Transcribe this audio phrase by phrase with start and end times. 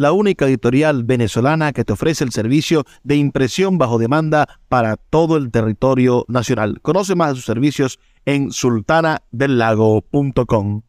[0.00, 5.36] la única editorial venezolana que te ofrece el servicio de impresión bajo demanda para todo
[5.36, 6.80] el territorio nacional.
[6.80, 10.82] Conoce más de sus servicios en sultanadelago.com.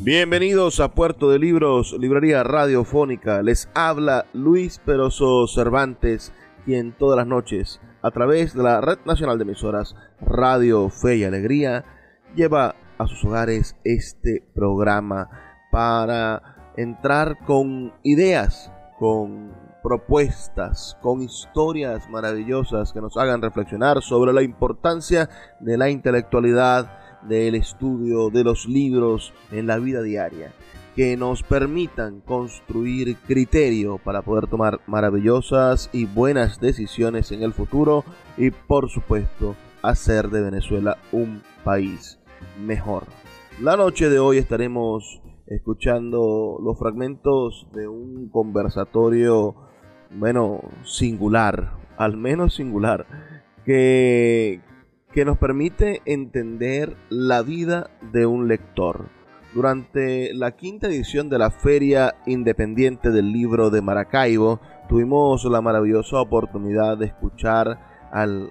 [0.00, 3.42] Bienvenidos a Puerto de Libros, librería radiofónica.
[3.42, 6.32] Les habla Luis Peroso Cervantes,
[6.64, 11.22] quien todas las noches, a través de la Red Nacional de Emisoras Radio Fe y
[11.22, 11.84] Alegría,
[12.34, 15.28] lleva a sus hogares este programa
[15.70, 24.42] para entrar con ideas, con propuestas, con historias maravillosas que nos hagan reflexionar sobre la
[24.42, 25.28] importancia
[25.60, 30.52] de la intelectualidad del estudio de los libros en la vida diaria,
[30.94, 38.04] que nos permitan construir criterio para poder tomar maravillosas y buenas decisiones en el futuro
[38.36, 42.18] y por supuesto hacer de Venezuela un país
[42.60, 43.04] mejor.
[43.60, 49.54] La noche de hoy estaremos escuchando los fragmentos de un conversatorio,
[50.10, 53.06] bueno, singular, al menos singular,
[53.64, 54.60] que,
[55.12, 59.08] que nos permite entender la vida de un lector.
[59.54, 66.20] Durante la quinta edición de la Feria Independiente del Libro de Maracaibo, tuvimos la maravillosa
[66.20, 68.50] oportunidad de escuchar al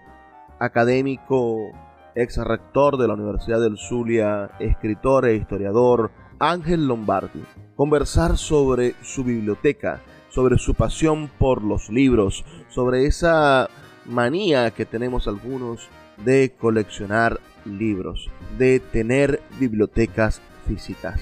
[0.59, 1.71] académico
[2.13, 7.43] ex rector de la Universidad del Zulia, escritor e historiador Ángel Lombardi,
[7.75, 13.69] conversar sobre su biblioteca, sobre su pasión por los libros, sobre esa
[14.07, 15.87] manía que tenemos algunos
[16.25, 21.21] de coleccionar libros, de tener bibliotecas físicas.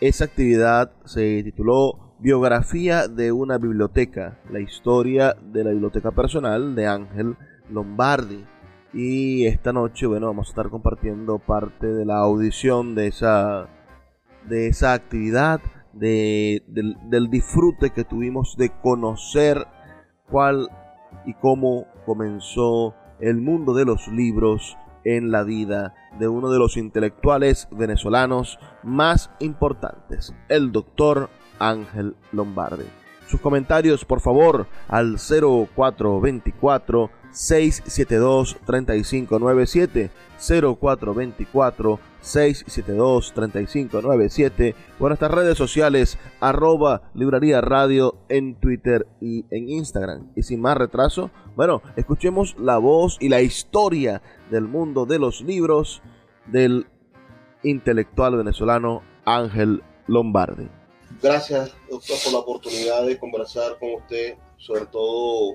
[0.00, 6.86] Esa actividad se tituló Biografía de una biblioteca, la historia de la biblioteca personal de
[6.86, 7.36] Ángel
[7.68, 8.44] Lombardi.
[8.94, 13.68] Y esta noche, bueno, vamos a estar compartiendo parte de la audición de esa,
[14.48, 15.60] de esa actividad,
[15.92, 19.66] de, del, del disfrute que tuvimos de conocer
[20.30, 20.68] cuál
[21.26, 26.76] y cómo comenzó el mundo de los libros en la vida de uno de los
[26.76, 32.84] intelectuales venezolanos más importantes, el doctor Ángel Lombardi.
[33.28, 47.02] Sus comentarios, por favor, al 0424 672 3597 0424 672-3597 o nuestras redes sociales arroba
[47.14, 50.32] librería radio en Twitter y en Instagram.
[50.36, 55.40] Y sin más retraso, bueno, escuchemos la voz y la historia del mundo de los
[55.42, 56.00] libros
[56.46, 56.86] del
[57.62, 60.68] intelectual venezolano Ángel Lombardi.
[61.22, 65.54] Gracias, doctor, por la oportunidad de conversar con usted, sobre todo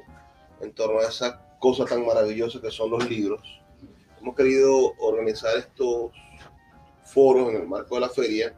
[0.61, 3.41] en torno a esa cosa tan maravillosa que son los libros.
[4.21, 6.11] Hemos querido organizar estos
[7.05, 8.53] foros en el marco de la feria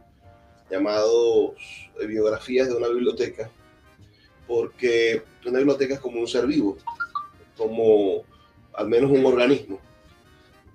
[0.70, 1.54] llamados
[2.00, 3.50] eh, biografías de una biblioteca,
[4.48, 6.78] porque una biblioteca es como un ser vivo,
[7.58, 8.24] como
[8.74, 9.80] al menos un organismo.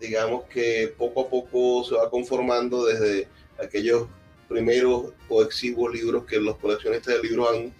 [0.00, 3.28] Digamos que poco a poco se va conformando desde
[3.62, 4.08] aquellos
[4.48, 7.74] primeros o exiguos libros que los coleccionistas de libros han,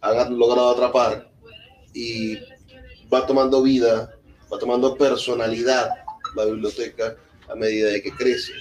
[0.00, 1.30] han logrado atrapar
[1.92, 2.38] y
[3.12, 4.14] va tomando vida,
[4.52, 5.90] va tomando personalidad
[6.34, 7.16] la biblioteca
[7.48, 8.52] a medida de que crece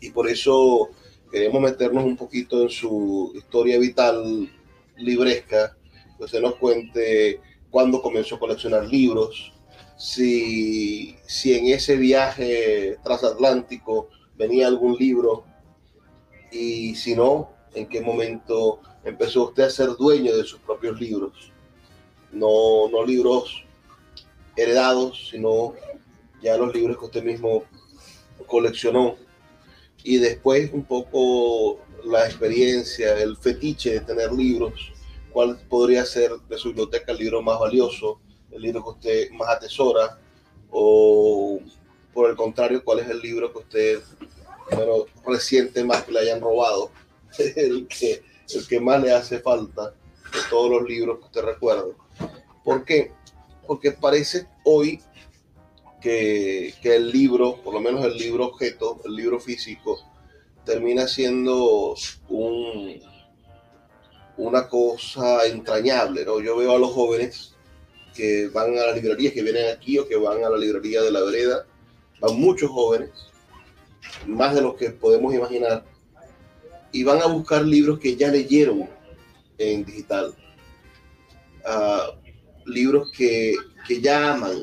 [0.00, 0.90] y por eso
[1.30, 4.48] queremos meternos un poquito en su historia vital
[4.96, 5.76] libresca,
[6.16, 7.40] que usted nos cuente
[7.70, 9.52] cuándo comenzó a coleccionar libros,
[9.96, 15.44] si, si en ese viaje transatlántico venía algún libro
[16.50, 21.52] y si no, en qué momento empezó usted a ser dueño de sus propios libros.
[22.32, 23.64] No, no libros
[24.56, 25.74] heredados, sino
[26.42, 27.64] ya los libros que usted mismo
[28.46, 29.16] coleccionó.
[30.04, 34.92] Y después un poco la experiencia, el fetiche de tener libros,
[35.32, 38.20] cuál podría ser de su biblioteca el libro más valioso
[38.50, 40.18] el libro que usted más atesora
[40.70, 41.60] o
[42.12, 44.00] por el contrario, cuál es el libro que usted,
[44.72, 46.90] bueno, reciente más que le hayan robado,
[47.38, 48.22] el que,
[48.52, 51.84] el que más le hace falta de todos los libros que usted recuerda.
[52.64, 53.12] ¿Por qué?
[53.66, 55.00] Porque parece hoy
[56.00, 59.98] que, el libro, por lo menos el libro objeto, el libro físico,
[60.64, 61.94] termina siendo
[62.28, 63.00] un,
[64.36, 66.40] una cosa entrañable, ¿no?
[66.40, 67.54] Yo veo a los jóvenes
[68.14, 71.12] que van a las librerías, que vienen aquí o que van a la librería de
[71.12, 71.66] la vereda,
[72.20, 73.10] van muchos jóvenes,
[74.26, 75.84] más de los que podemos imaginar,
[76.92, 78.88] y van a buscar libros que ya leyeron
[79.58, 80.34] en digital,
[81.64, 82.27] uh,
[82.68, 83.54] libros que,
[83.86, 84.62] que ya aman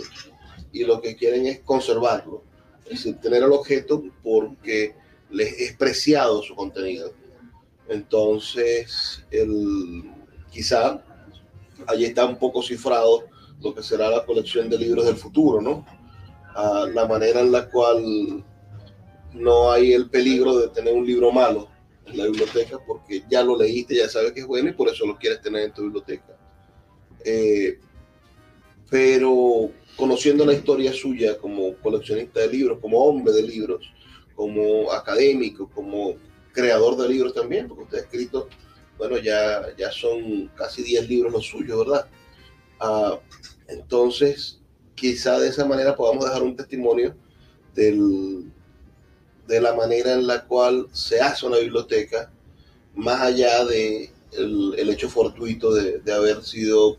[0.72, 2.44] y lo que quieren es conservarlo,
[2.86, 4.96] es decir, tener el objeto porque
[5.30, 7.14] les es preciado su contenido.
[7.88, 10.04] Entonces, el,
[10.52, 11.02] quizá
[11.88, 13.26] allí está un poco cifrado
[13.62, 15.86] lo que será la colección de libros del futuro, ¿no?
[16.94, 18.44] la manera en la cual
[19.34, 21.68] no hay el peligro de tener un libro malo
[22.06, 25.06] en la biblioteca porque ya lo leíste, ya sabes que es bueno y por eso
[25.06, 26.38] lo quieres tener en tu biblioteca.
[27.26, 27.80] Eh,
[28.90, 33.92] pero conociendo la historia suya como coleccionista de libros, como hombre de libros,
[34.36, 36.16] como académico, como
[36.52, 38.48] creador de libros también, porque usted ha escrito,
[38.98, 42.08] bueno, ya, ya son casi 10 libros los suyos, ¿verdad?
[42.80, 43.20] Ah,
[43.68, 44.60] entonces,
[44.96, 47.16] quizá de esa manera podamos dejar un testimonio
[47.74, 48.46] del,
[49.48, 52.32] de la manera en la cual se hace una biblioteca,
[52.96, 56.98] más allá de el, hecho fortuito de, de, haber sido,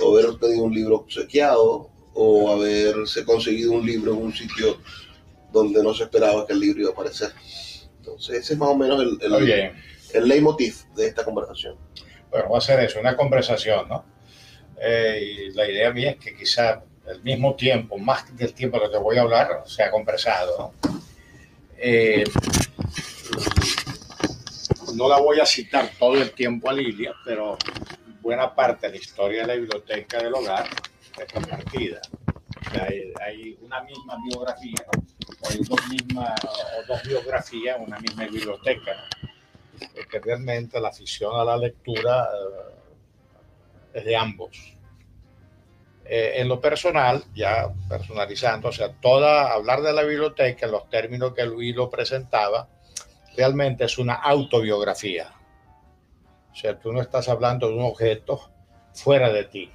[0.00, 4.78] o haber obtenido un libro obsequiado, o haberse conseguido un libro en un sitio
[5.52, 7.32] donde no se esperaba que el libro iba a aparecer.
[7.98, 9.72] Entonces, ese es más o menos el, el,
[10.14, 11.76] el leitmotiv de esta conversación.
[12.30, 14.04] Bueno, va a ser eso, una conversación, ¿no?
[14.80, 18.98] Eh, y la idea mía es que quizá el mismo tiempo, más del tiempo que
[18.98, 20.72] voy a hablar, sea conversado.
[20.82, 21.00] ¿no?
[21.76, 22.24] Eh,
[24.94, 27.56] no la voy a citar todo el tiempo a Lilia, pero
[28.28, 30.68] buena parte de la historia de la biblioteca del hogar
[31.18, 31.98] es compartida.
[32.72, 34.84] Hay, hay, una misma biografía,
[35.40, 39.08] o hay dos, mismas, o dos biografías, una misma biblioteca.
[39.94, 42.74] Porque realmente la afición a la lectura eh,
[43.94, 44.76] es de ambos.
[46.04, 50.90] Eh, en lo personal, ya personalizando, o sea, toda, hablar de la biblioteca en los
[50.90, 52.68] términos que Luis lo presentaba,
[53.34, 55.32] realmente es una autobiografía.
[56.58, 58.50] O sea, tú no estás hablando de un objeto
[58.92, 59.70] fuera de ti,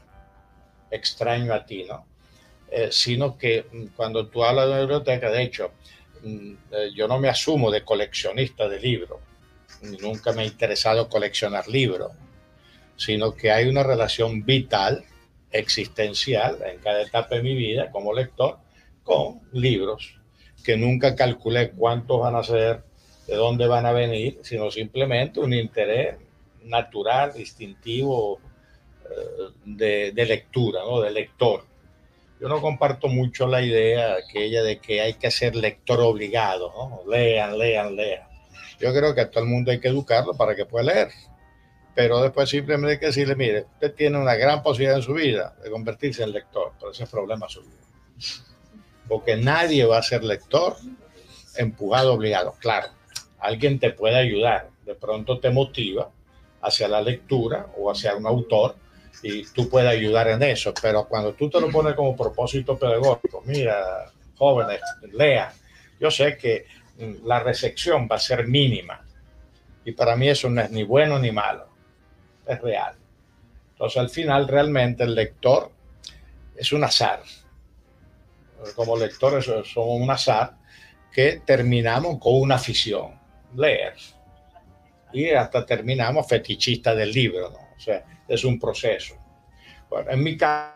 [0.92, 2.06] extraño a ti, ¿no?
[2.70, 5.72] Eh, sino que mm, cuando tú hablas de una biblioteca, de hecho,
[6.24, 9.22] mm, eh, yo no me asumo de coleccionista de libros,
[10.02, 12.12] nunca me ha interesado coleccionar libros,
[12.98, 15.06] sino que hay una relación vital
[15.52, 18.58] existencial en cada etapa de mi vida como lector
[19.06, 20.20] con libros
[20.66, 22.84] que nunca calculé cuántos van a ser,
[23.26, 26.18] de dónde van a venir, sino simplemente un interés
[26.66, 28.40] natural, instintivo
[29.06, 31.02] eh, de, lectura, ¿no?
[31.02, 31.66] de lector.
[32.40, 37.12] Yo no comparto mucho la idea aquella de que hay que ser lector obligado, ¿no?
[37.12, 38.28] lean, lean, lean.
[38.80, 41.10] Yo creo que a todo el mundo hay que educarlo para que pueda leer
[41.96, 45.56] pero después simplemente hay que decirle, mire, usted tiene una gran posibilidad en su vida
[45.64, 47.70] de convertirse en lector, pero ese es problema suyo.
[49.08, 50.76] Porque nadie va a ser lector
[51.56, 52.56] empujado, obligado.
[52.60, 52.88] Claro,
[53.40, 56.10] alguien te puede ayudar, de pronto te motiva
[56.64, 58.76] hacia la lectura o hacia un autor
[59.22, 63.44] y tú puedes ayudar en eso, pero cuando tú te lo pones como propósito pedagógico,
[63.46, 65.52] mira, jóvenes, lean,
[66.00, 66.66] yo sé que
[67.24, 69.02] la recepción va a ser mínima
[69.86, 71.68] y para mí eso no es ni bueno ni malo
[72.46, 72.96] es real.
[73.72, 75.72] Entonces al final realmente el lector
[76.56, 77.22] es un azar.
[78.76, 80.58] Como lectores somos un azar
[81.12, 83.20] que terminamos con una afición,
[83.56, 83.96] leer.
[85.14, 87.60] Y hasta terminamos fetichistas del libro, ¿no?
[87.76, 89.16] O sea, es un proceso.
[89.90, 90.74] Bueno, en mi caso,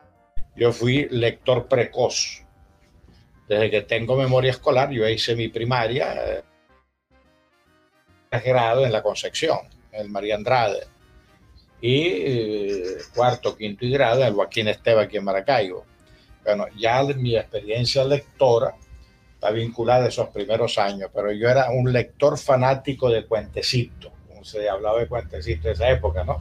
[0.56, 2.44] yo fui lector precoz.
[3.48, 6.44] Desde que tengo memoria escolar, yo hice mi primaria eh,
[8.46, 9.60] grado en la Concepción,
[9.92, 10.98] en el María Andrade
[11.82, 15.86] y eh, cuarto, quinto y grado en el Joaquín Esteba aquí en Maracaibo.
[16.44, 18.76] Bueno, ya mi experiencia lectora
[19.34, 24.12] está vinculada a esos primeros años, pero yo era un lector fanático de cuentecitos,
[24.48, 26.38] se hablaba de cuentecitos de esa época, ¿no?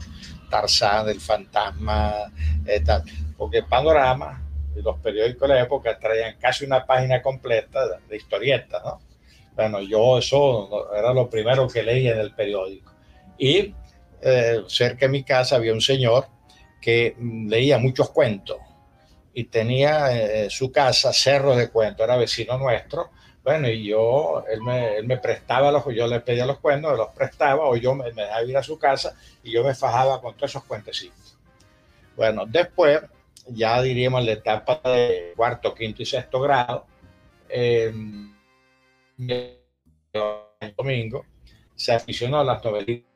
[0.49, 2.31] Tarzán, el fantasma,
[2.65, 3.03] eh, tal.
[3.37, 4.43] porque Panorama
[4.75, 8.99] y los periódicos de la época traían casi una página completa de, historietas, ¿no?
[9.55, 12.93] Bueno, yo eso era lo primero que leía en el periódico.
[13.37, 13.73] Y
[14.21, 16.27] eh, cerca de mi casa había un señor
[16.79, 18.57] que mm, leía muchos cuentos
[19.33, 23.11] y tenía eh, su casa Cerro de Cuento, era vecino nuestro.
[23.47, 27.07] Bueno, y yo, él me, él me prestaba los, yo le pedía los cuentos, los
[27.11, 30.35] prestaba, o yo me, me, dejaba ir a su casa y yo me fajaba con
[30.35, 31.37] todos esos cuentecitos.
[32.17, 32.99] Bueno, después,
[33.47, 36.87] ya diríamos la etapa de cuarto, quinto y sexto grado,
[37.47, 37.93] eh,
[40.75, 41.25] domingo,
[41.73, 43.07] se aficionó a las novelitas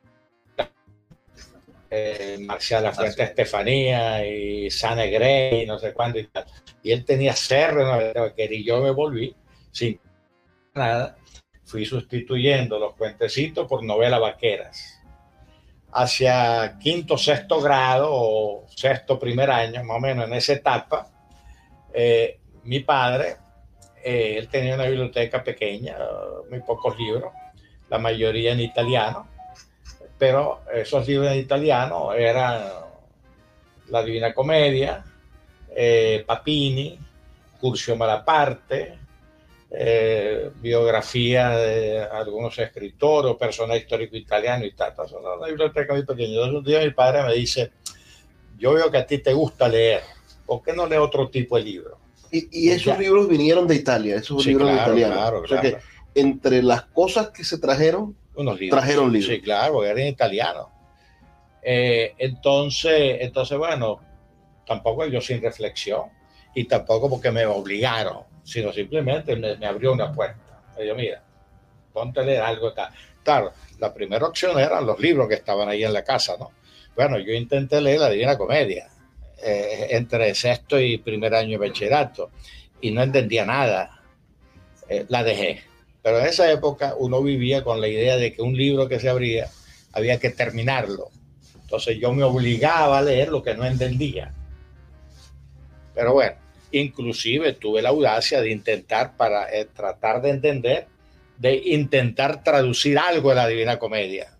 [1.90, 6.46] eh, Marcial La Fuente Estefanía y Sane Grey, no sé cuándo y tal.
[6.82, 9.36] Y él tenía cerro, no, y yo me volví
[9.70, 10.00] sin
[10.74, 11.16] nada,
[11.64, 15.00] fui sustituyendo los cuentecitos por novelas vaqueras.
[15.92, 21.10] Hacia quinto, sexto grado o sexto, primer año, más o menos en esa etapa,
[21.92, 23.36] eh, mi padre,
[24.02, 25.96] eh, él tenía una biblioteca pequeña,
[26.48, 27.32] muy pocos libros,
[27.90, 29.28] la mayoría en italiano,
[30.18, 32.62] pero esos libros en italiano eran
[33.88, 35.04] La Divina Comedia,
[35.74, 36.98] eh, Papini,
[37.60, 39.01] Curcio Malaparte,
[39.74, 44.92] eh, biografía de algunos escritores o personajes históricos italianos y tal.
[45.04, 46.28] Es una biblioteca muy pequeña.
[46.34, 47.70] Entonces un día mi padre me dice,
[48.58, 50.02] yo veo que a ti te gusta leer,
[50.46, 51.98] ¿por qué no lees otro tipo de libros?
[52.30, 52.98] Y, y esos ya.
[52.98, 55.16] libros vinieron de Italia, esos Sí, libros claro, italianos.
[55.18, 55.78] claro, O sea claro.
[56.14, 58.78] que entre las cosas que se trajeron, unos libros.
[58.80, 59.30] Trajeron libros.
[59.34, 60.70] Sí, claro, porque era en italiano.
[61.62, 64.00] Eh, entonces, entonces, bueno,
[64.66, 66.02] tampoco yo sin reflexión
[66.54, 70.62] y tampoco porque me obligaron, sino simplemente me, abrió una puerta.
[70.76, 71.22] Me dijo, mira,
[71.92, 72.92] ponte a leer algo tal.
[73.22, 76.50] Claro, la primera opción eran los libros que estaban ahí en la casa, ¿no?
[76.94, 78.88] Bueno, yo intenté leer la Divina Comedia
[79.42, 82.30] eh, entre sexto y primer año de bachillerato
[82.80, 84.02] y no entendía nada.
[84.88, 85.62] Eh, la dejé.
[86.02, 89.08] Pero en esa época uno vivía con la idea de que un libro que se
[89.08, 89.48] abría
[89.92, 91.10] había que terminarlo.
[91.62, 94.34] Entonces yo me obligaba a leer lo que no entendía.
[95.94, 96.36] Pero bueno,
[96.72, 100.86] inclusive tuve la audacia de intentar para eh, tratar de entender,
[101.38, 104.36] de intentar traducir algo de la Divina Comedia.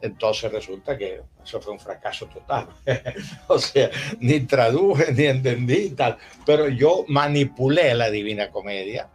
[0.00, 2.68] Entonces resulta que eso fue un fracaso total.
[3.48, 6.18] o sea, ni traduje, ni entendí tal.
[6.44, 9.08] Pero yo manipulé la Divina Comedia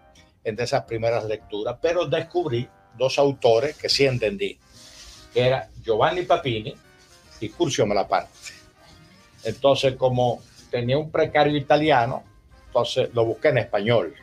[0.43, 2.67] entre esas primeras lecturas, pero descubrí
[2.97, 4.57] dos autores que sí entendí,
[5.33, 6.73] que era Giovanni Papini
[7.39, 8.31] y Curcio Malaparte.
[9.43, 12.23] Entonces, como tenía un precario italiano,
[12.71, 14.15] entonces lo busqué en español.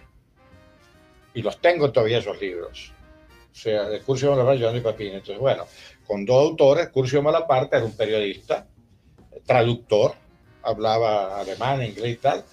[1.34, 2.92] Y los tengo todavía esos libros.
[3.52, 5.10] O sea, de Curcio Malaparte Giovanni Papini.
[5.10, 5.66] Entonces, bueno,
[6.06, 8.66] con dos autores, Curcio Malaparte era un periodista,
[9.44, 10.14] traductor,
[10.62, 12.44] hablaba alemán, inglés y tal,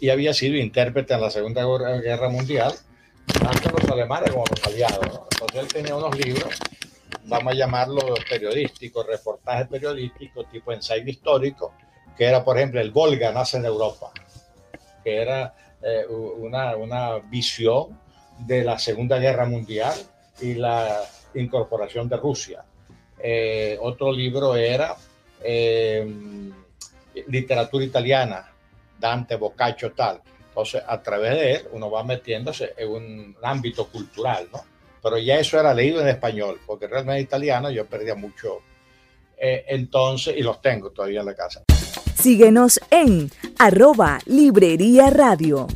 [0.00, 1.64] y había sido intérprete en la Segunda
[2.00, 2.72] Guerra Mundial
[3.26, 5.06] tanto los alemanes como los aliados.
[5.06, 5.26] ¿no?
[5.30, 6.54] Entonces él tenía unos libros,
[7.24, 11.74] vamos a llamarlos periodísticos, reportajes periodísticos, tipo ensayo histórico,
[12.16, 14.12] que era, por ejemplo, el Volga nace en Europa,
[15.02, 17.98] que era eh, una, una visión
[18.38, 19.94] de la Segunda Guerra Mundial
[20.40, 21.02] y la
[21.34, 22.64] incorporación de Rusia.
[23.18, 24.96] Eh, otro libro era
[25.42, 26.06] eh,
[27.28, 28.50] literatura italiana,
[28.98, 30.20] Dante, Boccaccio, tal.
[30.48, 34.60] Entonces, a través de él, uno va metiéndose en un ámbito cultural, ¿no?
[35.02, 38.58] Pero ya eso era leído en español, porque realmente italiano yo perdía mucho.
[39.44, 41.64] Eh, entonces, y los tengo todavía en la casa.
[42.14, 45.66] Síguenos en arroba Librería Radio.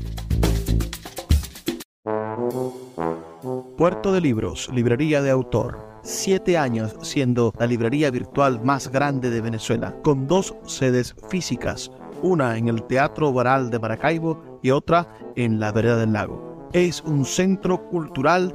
[3.77, 5.85] Puerto de Libros, librería de autor.
[6.05, 11.91] Siete años siendo la librería virtual más grande de Venezuela, con dos sedes físicas,
[12.23, 16.69] una en el Teatro Baral de Maracaibo y otra en la Vereda del Lago.
[16.73, 18.55] Es un centro cultural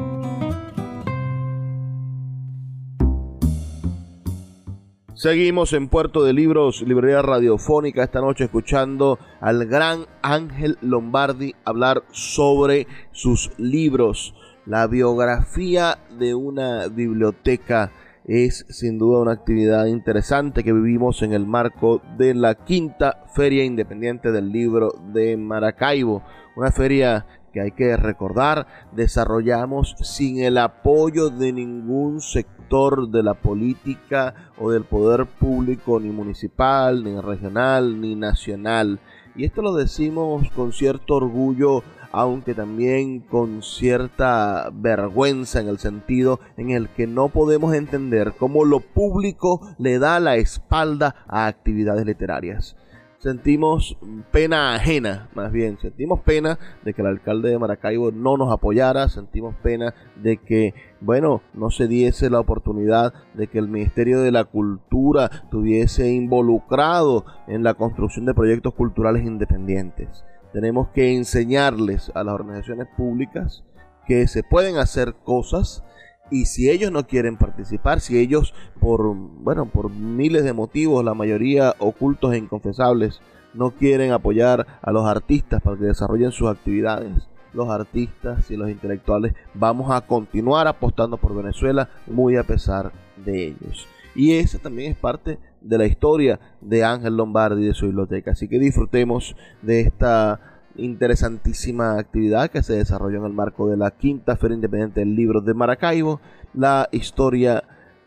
[5.21, 12.01] Seguimos en Puerto de Libros, librería radiofónica, esta noche escuchando al gran Ángel Lombardi hablar
[12.09, 14.33] sobre sus libros,
[14.65, 17.91] la biografía de una biblioteca
[18.25, 23.63] es sin duda una actividad interesante que vivimos en el marco de la quinta Feria
[23.63, 26.23] Independiente del Libro de Maracaibo,
[26.55, 33.33] una feria que hay que recordar, desarrollamos sin el apoyo de ningún sector de la
[33.33, 38.99] política o del poder público, ni municipal, ni regional, ni nacional.
[39.35, 46.39] Y esto lo decimos con cierto orgullo aunque también con cierta vergüenza en el sentido
[46.57, 52.05] en el que no podemos entender cómo lo público le da la espalda a actividades
[52.05, 52.75] literarias.
[53.21, 53.99] Sentimos
[54.31, 59.09] pena ajena, más bien, sentimos pena de que el alcalde de Maracaibo no nos apoyara,
[59.09, 64.31] sentimos pena de que, bueno, no se diese la oportunidad de que el Ministerio de
[64.31, 70.25] la Cultura tuviese involucrado en la construcción de proyectos culturales independientes.
[70.51, 73.63] Tenemos que enseñarles a las organizaciones públicas
[74.07, 75.83] que se pueden hacer cosas
[76.31, 81.13] y si ellos no quieren participar, si ellos por bueno, por miles de motivos, la
[81.13, 83.21] mayoría ocultos e inconfesables,
[83.53, 88.69] no quieren apoyar a los artistas para que desarrollen sus actividades, los artistas y los
[88.69, 92.91] intelectuales vamos a continuar apostando por Venezuela muy a pesar
[93.23, 93.87] de ellos.
[94.15, 98.31] Y esa también es parte de la historia de Ángel Lombardi y de su biblioteca.
[98.31, 103.91] Así que disfrutemos de esta interesantísima actividad que se desarrolló en el marco de la
[103.91, 106.21] quinta Feria Independiente del Libro de Maracaibo,
[106.53, 107.63] la historia,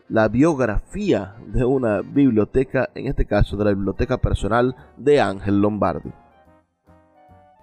[0.09, 6.11] la biografía de una biblioteca, en este caso de la biblioteca personal de Ángel Lombardi.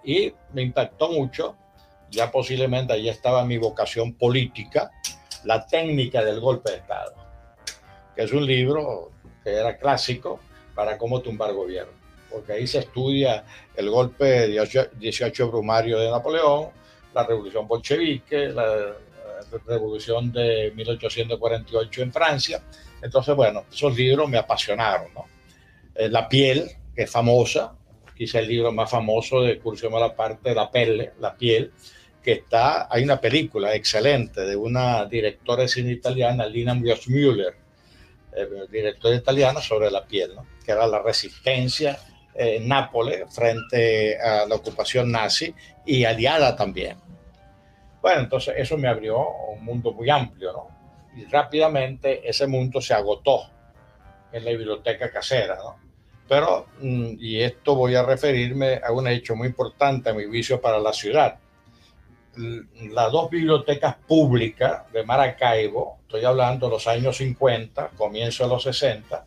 [0.04, 1.56] Y me impactó mucho,
[2.10, 4.90] ya posiblemente allí estaba mi vocación política,
[5.44, 7.14] la técnica del golpe de Estado,
[8.14, 9.10] que es un libro
[9.44, 10.40] que era clásico
[10.74, 11.92] para cómo tumbar gobierno,
[12.32, 13.44] porque ahí se estudia
[13.76, 16.70] el golpe 18 brumario de Napoleón,
[17.14, 18.94] la revolución bolchevique, la
[19.66, 22.62] revolución de 1848 en Francia.
[23.02, 25.26] Entonces, bueno, esos libros me apasionaron, ¿no?
[25.94, 27.74] Eh, la piel, que es famosa,
[28.16, 29.60] quizá el libro más famoso de
[29.90, 31.72] la parte de La Pelle, La piel,
[32.22, 37.56] que está, hay una película excelente de una directora de cine italiana, Lina Müller,
[38.32, 40.46] el director italiano, sobre la piel, ¿no?
[40.64, 41.98] que era la resistencia
[42.34, 46.96] en Nápoles frente a la ocupación nazi y aliada también.
[48.00, 49.18] Bueno, entonces eso me abrió
[49.54, 50.68] un mundo muy amplio, ¿no?
[51.16, 53.50] Y rápidamente ese mundo se agotó
[54.32, 55.76] en la biblioteca casera, ¿no?
[56.28, 60.60] Pero, mm, y esto voy a referirme a un hecho muy importante a mi vicio
[60.60, 61.38] para la ciudad
[62.36, 68.62] las dos bibliotecas públicas de Maracaibo, estoy hablando de los años 50, comienzo de los
[68.62, 69.26] 60,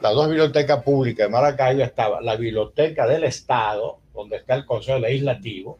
[0.00, 4.98] las dos bibliotecas públicas de Maracaibo estaba la Biblioteca del Estado, donde está el Consejo
[4.98, 5.78] Legislativo,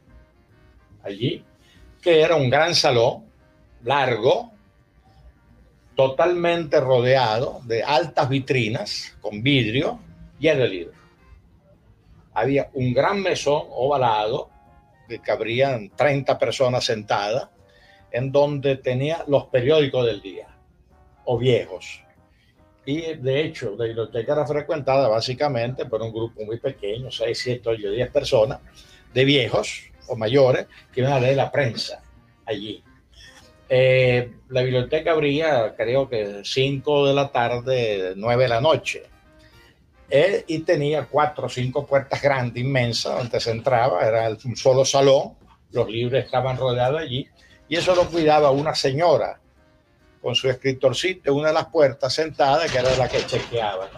[1.02, 1.44] allí,
[2.02, 3.24] que era un gran salón,
[3.82, 4.52] largo,
[5.94, 9.98] totalmente rodeado de altas vitrinas con vidrio
[10.38, 10.96] lleno de libros.
[12.32, 14.50] Había un gran mesón ovalado
[15.08, 17.48] que cabrían 30 personas sentadas,
[18.10, 20.48] en donde tenía los periódicos del día,
[21.24, 22.03] o viejos.
[22.86, 27.68] Y de hecho, la biblioteca era frecuentada básicamente por un grupo muy pequeño, 6, 7,
[27.68, 28.60] 8, 10 personas,
[29.12, 32.02] de viejos o mayores, que iban a leer la prensa
[32.44, 32.82] allí.
[33.68, 39.04] Eh, la biblioteca abría, creo que 5 de la tarde, 9 de la noche
[40.10, 44.84] eh, y tenía cuatro o cinco puertas grandes, inmensas, donde se entraba, era un solo
[44.84, 45.34] salón,
[45.72, 47.26] los libros estaban rodeados allí,
[47.68, 49.40] y eso lo cuidaba una señora
[50.24, 53.90] con su escritorcito en una de las puertas sentada, que era la que chequeaba.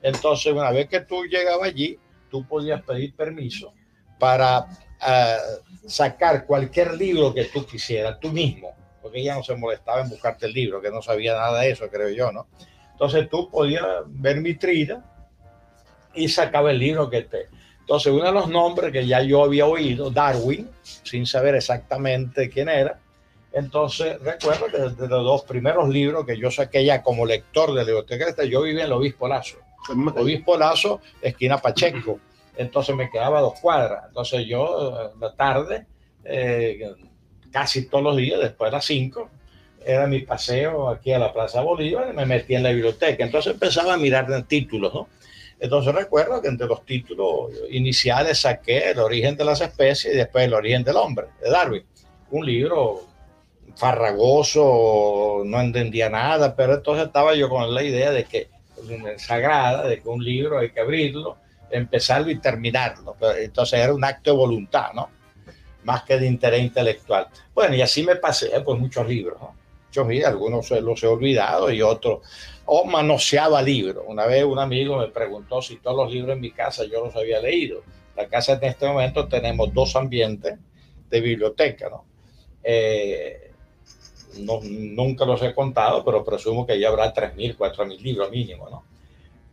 [0.00, 1.98] Entonces, una vez que tú llegabas allí,
[2.30, 3.74] tú podías pedir permiso
[4.18, 4.66] para
[5.06, 5.36] eh,
[5.86, 10.46] sacar cualquier libro que tú quisieras, tú mismo, porque ella no se molestaba en buscarte
[10.46, 12.46] el libro, que no sabía nada de eso, creo yo, ¿no?
[12.92, 15.04] Entonces tú podías ver mi trina
[16.14, 17.48] y sacaba el libro que te...
[17.80, 22.70] Entonces, uno de los nombres que ya yo había oído, Darwin, sin saber exactamente quién
[22.70, 23.00] era,
[23.52, 27.84] entonces recuerdo que desde los dos primeros libros que yo saqué ya como lector de
[27.84, 29.58] biblioteca, yo vivía en el Obispo Lazo.
[30.16, 32.20] Obispo Lazo, esquina Pacheco.
[32.56, 34.04] Entonces me quedaba dos cuadras.
[34.08, 35.86] Entonces yo, la tarde,
[36.24, 36.92] eh,
[37.50, 39.30] casi todos los días, después de las cinco,
[39.84, 43.24] era mi paseo aquí a la Plaza Bolívar y me metía en la biblioteca.
[43.24, 45.08] Entonces empezaba a mirar en títulos, ¿no?
[45.60, 50.44] Entonces recuerdo que entre los títulos iniciales saqué El origen de las especies y después
[50.44, 51.84] El origen del hombre, de Darwin.
[52.30, 53.07] Un libro
[53.78, 58.50] farragoso, no entendía nada, pero entonces estaba yo con la idea de que,
[59.16, 61.36] sagrada, de que un libro hay que abrirlo,
[61.70, 63.16] empezarlo y terminarlo.
[63.38, 65.08] Entonces era un acto de voluntad, ¿no?
[65.84, 67.28] Más que de interés intelectual.
[67.54, 69.54] Bueno, y así me pasé pues muchos libros, ¿no?
[70.10, 72.20] y algunos los he olvidado y otros,
[72.66, 74.04] o manoseaba libros.
[74.06, 77.16] Una vez un amigo me preguntó si todos los libros en mi casa yo los
[77.16, 77.82] había leído.
[78.16, 80.58] La casa en este momento tenemos dos ambientes
[81.10, 82.04] de biblioteca, ¿no?
[82.62, 83.47] Eh,
[84.38, 88.84] no, nunca los he contado, pero presumo que ya habrá 3.000, 4.000 libros mínimo, ¿no?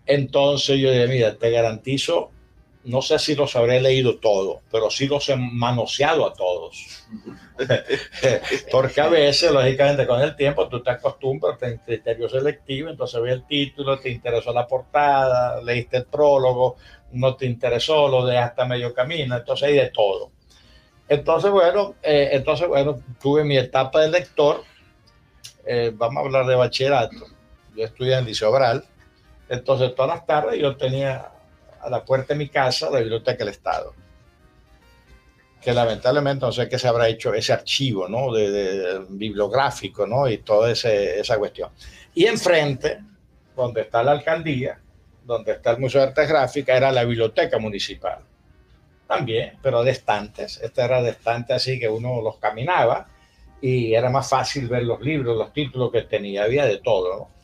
[0.05, 2.31] Entonces yo dije, mira, te garantizo,
[2.83, 7.07] no sé si los habré leído todos, pero sí los he manoseado a todos.
[8.71, 13.31] Porque a veces, lógicamente, con el tiempo tú te acostumbras, en criterio selectivo, entonces ve
[13.31, 16.75] el título, te interesó la portada, leíste el prólogo,
[17.13, 20.34] no te interesó, lo dejaste a medio camino, entonces hay de todo.
[21.07, 24.63] Entonces, bueno, eh, entonces, bueno, tuve mi etapa de lector.
[25.65, 27.27] Eh, vamos a hablar de bachillerato.
[27.75, 28.83] Yo estudié en Liceo Obral.
[29.47, 31.31] Entonces, todas las tardes yo tenía
[31.79, 33.93] a la puerta de mi casa la Biblioteca del Estado.
[35.61, 38.33] Que lamentablemente no sé qué se habrá hecho ese archivo, ¿no?
[38.33, 40.27] De, bibliográfico, ¿no?
[40.27, 41.69] Y toda esa cuestión.
[42.15, 42.99] Y enfrente,
[43.55, 44.79] donde está la alcaldía,
[45.23, 48.19] donde está el Museo de Artes Gráficas, era la biblioteca municipal
[49.07, 50.59] también, pero de estantes.
[50.61, 53.07] Este era de estantes así que uno los caminaba
[53.61, 57.17] y era más fácil ver los libros, los títulos que tenía, había de todo.
[57.17, 57.35] ¿no?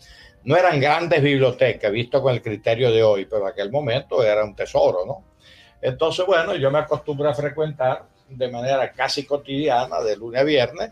[0.44, 4.44] no eran grandes bibliotecas, visto con el criterio de hoy, pero en aquel momento era
[4.44, 5.24] un tesoro, ¿no?
[5.82, 10.92] Entonces, bueno, yo me acostumbré a frecuentar de manera casi cotidiana, de lunes a viernes,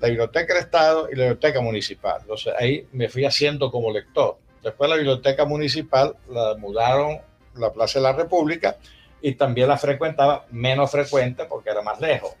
[0.00, 2.18] la Biblioteca del Estado y la Biblioteca Municipal.
[2.22, 4.38] Entonces, ahí me fui haciendo como lector.
[4.62, 8.76] Después la Biblioteca Municipal la mudaron a la Plaza de la República
[9.22, 12.32] y también la frecuentaba menos frecuente porque era más lejos.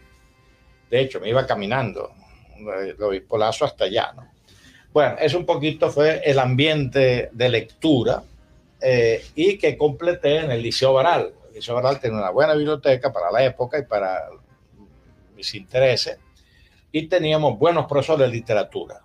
[0.90, 2.12] De hecho, me iba caminando
[2.98, 4.28] lo Obispolazo hasta allá, ¿no?
[4.92, 8.22] Bueno, es un poquito fue el ambiente de lectura
[8.80, 11.32] eh, y que completé en el Liceo Baral.
[11.48, 14.28] El Liceo Baral tiene una buena biblioteca para la época y para
[15.36, 16.18] mis intereses
[16.92, 19.00] y teníamos buenos profesores de literatura.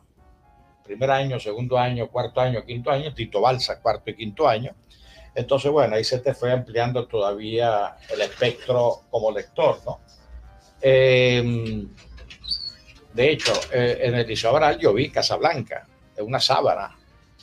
[0.83, 4.75] Primer año, segundo año, cuarto año, quinto año, Tito Balsa, cuarto y quinto año.
[5.35, 9.99] Entonces, bueno, ahí se te fue ampliando todavía el espectro como lector, ¿no?
[10.81, 11.85] Eh,
[13.15, 15.87] de hecho, eh, en el Liceo Abral yo vi Casablanca,
[16.19, 16.97] una sábana,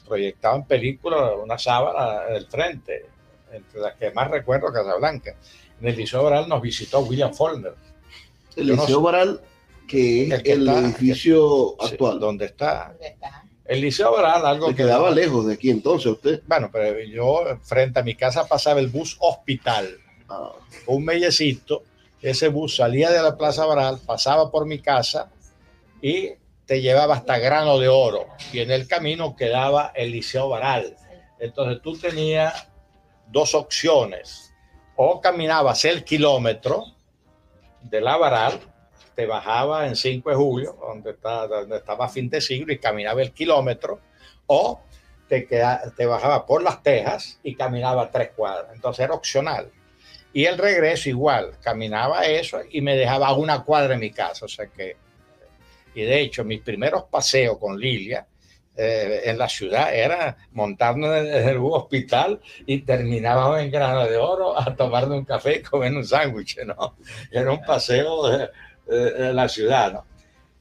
[0.06, 3.06] proyectaba en película una sábana del frente,
[3.50, 5.34] entre las que más recuerdo Casablanca.
[5.80, 7.74] En el Liceo Abral nos visitó William Faulkner.
[8.54, 9.40] El Liceo Abral,
[9.88, 12.20] que es el, edificio actual.
[12.20, 12.94] ¿Dónde está?
[13.72, 16.42] El Liceo Abral, algo que quedaba lejos de aquí entonces usted.
[16.46, 20.52] Bueno, pero yo frente a mi casa pasaba el bus hospital, ah.
[20.86, 21.82] un mellecito.
[22.20, 25.30] Ese bus salía de la Plaza Abral, pasaba por mi casa
[26.02, 26.32] y
[26.66, 28.26] te llevaba hasta grano de oro.
[28.52, 30.94] Y en el camino quedaba el Liceo Baral.
[31.40, 32.68] Entonces tú tenías
[33.28, 34.52] dos opciones.
[34.96, 36.84] O caminabas el kilómetro
[37.80, 38.60] de la Baral,
[39.14, 43.22] te bajaba en 5 de julio, donde, está, donde estaba fin de siglo, y caminaba
[43.22, 44.00] el kilómetro,
[44.46, 44.80] o
[45.28, 48.72] te, queda, te bajaba por las tejas y caminaba tres cuadras.
[48.74, 49.70] Entonces era opcional.
[50.32, 54.46] Y el regreso igual, caminaba eso y me dejaba una cuadra en mi casa.
[54.46, 54.96] O sea que
[55.94, 58.26] y de hecho, mis primeros paseos con Lilia
[58.74, 64.58] eh, en la ciudad era montarnos en el hospital y terminábamos en Grano de Oro
[64.58, 66.96] a tomarnos un café y comer un sándwich, ¿no?
[67.30, 68.48] Era un paseo
[69.32, 70.06] la ciudad, ¿no?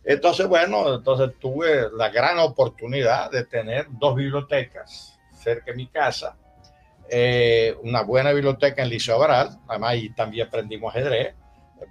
[0.04, 6.36] Entonces, bueno, entonces tuve la gran oportunidad de tener dos bibliotecas cerca de mi casa,
[7.10, 11.36] eh, una buena biblioteca en Liceo Baral, además y también aprendimos ajedrez,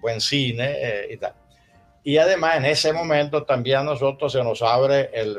[0.01, 1.35] buen cine eh, y tal.
[2.03, 5.39] Y además en ese momento también a nosotros se nos abre, el,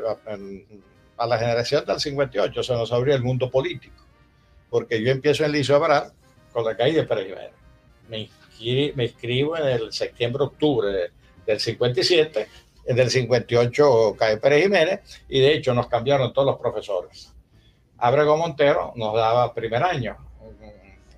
[1.16, 4.06] a la generación del 58, se nos abre el mundo político.
[4.70, 6.12] Porque yo empiezo en Liceo Abral
[6.52, 7.52] con la calle de Pérez
[8.08, 8.30] Me,
[8.94, 11.10] me inscribo en el septiembre-octubre
[11.46, 12.48] del 57,
[12.86, 17.32] en el 58 cae Pérez Jiménez, y de hecho nos cambiaron todos los profesores.
[17.98, 20.16] Abrego Montero nos daba primer año,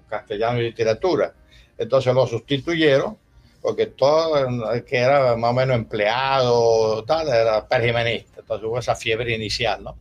[0.09, 1.35] castellano y literatura.
[1.79, 3.19] Entonces lo sustituyeron
[3.65, 8.95] porque todo el que era más o menos empleado, tal, era perjimenista, entonces hubo esa
[8.95, 9.97] fiebre inicial, ¿no?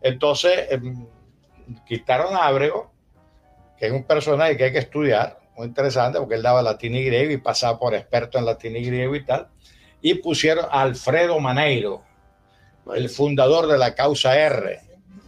[0.00, 1.04] Entonces, em,
[1.84, 2.92] quitaron a Abrego,
[3.76, 7.04] que es un personaje que hay que estudiar, muy interesante, porque él daba latín y
[7.04, 9.48] griego y pasaba por experto en latín y griego y tal,
[10.00, 12.02] y pusieron a Alfredo Maneiro,
[12.94, 14.80] el fundador de la causa R,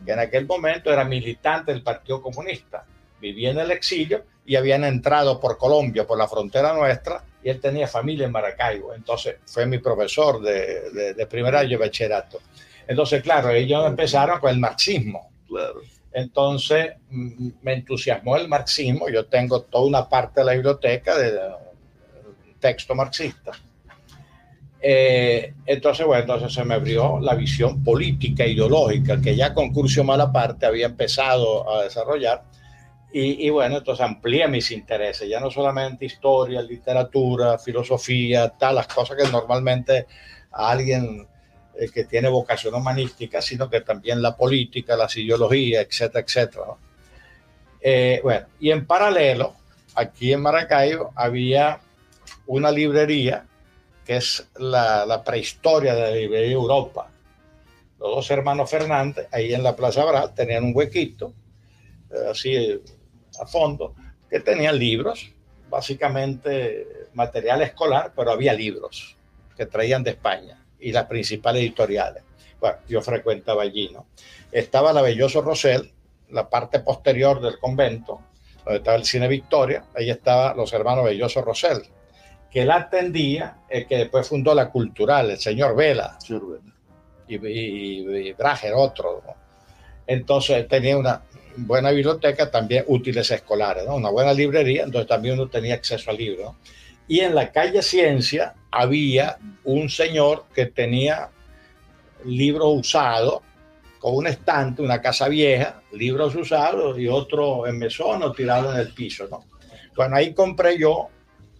[0.05, 2.85] que en aquel momento era militante del Partido Comunista,
[3.21, 7.61] vivía en el exilio y habían entrado por Colombia, por la frontera nuestra, y él
[7.61, 8.95] tenía familia en Maracaibo.
[8.95, 12.41] Entonces fue mi profesor de, de, primer año de bachillerato.
[12.87, 15.31] Entonces, claro, ellos empezaron con el marxismo.
[15.49, 15.81] Claro.
[16.17, 19.11] Entonces me entusiasmó el marxismo.
[19.11, 21.39] Yo tengo toda una parte de la biblioteca de,
[22.59, 23.53] texto marxista.
[24.81, 30.05] Eh, entonces, bueno, entonces se me abrió la visión política, ideológica, que ya con Curcio
[30.05, 32.45] Malaparte había empezado a desarrollar.
[33.13, 38.87] Y, y, bueno, entonces amplié mis intereses, ya no solamente historia, literatura, filosofía, tal, las
[38.87, 40.07] cosas que normalmente
[40.51, 41.29] alguien
[41.79, 46.65] eh, que tiene vocación humanística, sino que también la política, las ideologías, etcétera, etcétera.
[46.67, 46.79] ¿no?
[47.81, 49.55] Eh, bueno, y en paralelo,
[49.95, 51.81] aquí en Maracaibo había
[52.47, 53.45] una librería
[54.05, 57.11] que es la, la, prehistoria de la librería Europa.
[57.99, 61.35] Los dos hermanos Fernández, ahí en la Plaza Bral, tenían un huequito,
[62.11, 62.81] eh, así
[63.41, 63.95] a fondo,
[64.31, 65.31] que tenían libros,
[65.69, 69.17] básicamente material escolar, pero había libros
[69.57, 72.23] que traían de España y las principales editoriales.
[72.61, 74.07] Bueno, yo frecuentaba allí, ¿no?
[74.51, 75.91] Estaba la Belloso Rosell,
[76.31, 78.21] la parte posterior del convento,
[78.65, 81.83] donde estaba el Cine Victoria, ahí estaban los hermanos Belloso Rosell,
[82.51, 86.19] que la atendía, el que después fundó la Cultural, el señor Vela.
[86.21, 86.75] Señor Vela.
[87.29, 89.23] Y, y, y Brager, otro.
[89.27, 89.35] ¿no?
[90.07, 91.23] Entonces tenía una
[91.57, 93.97] buena biblioteca, también útiles escolares, ¿no?
[93.97, 96.53] Una buena librería, entonces también uno tenía acceso a libros.
[96.53, 96.57] ¿no?
[97.09, 101.31] Y en la calle Ciencia había un señor que tenía
[102.25, 103.41] libros usados,
[103.99, 108.81] con un estante, una casa vieja, libros usados y otro en mesón o tirado en
[108.81, 109.45] el piso, ¿no?
[109.97, 111.09] Bueno, ahí compré yo,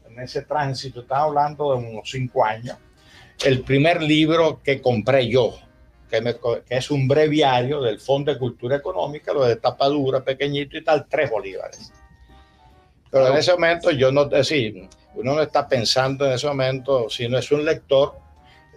[0.09, 2.77] en ese tránsito, estaba hablando de unos cinco años,
[3.45, 5.59] el primer libro que compré yo,
[6.11, 10.77] que, me, que, es un breviario del Fondo de Cultura Económica, lo de tapadura, pequeñito
[10.77, 11.93] y tal, tres bolívares.
[13.11, 17.29] Pero en ese momento yo no, decir, uno no está pensando en ese momento, si
[17.29, 18.15] no es un lector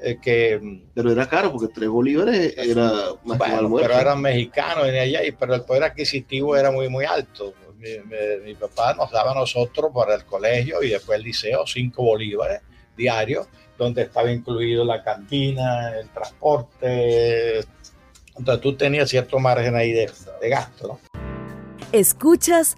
[0.02, 0.82] eh, que...
[0.93, 2.91] Pero era caro, porque tres bolívares era
[3.23, 7.54] más bueno, que Pero eran mexicanos allá, pero el poder adquisitivo era muy, muy alto.
[7.78, 11.65] Mi, mi, mi, papá nos daba a nosotros por el colegio y después el liceo
[11.65, 12.62] cinco bolívares
[12.95, 13.47] diarios,
[13.78, 17.60] donde estaba incluido la cantina, el transporte.
[18.38, 20.99] Entonces tú tenías cierto margen ahí de, de gasto, ¿no?
[21.91, 22.78] Escuchas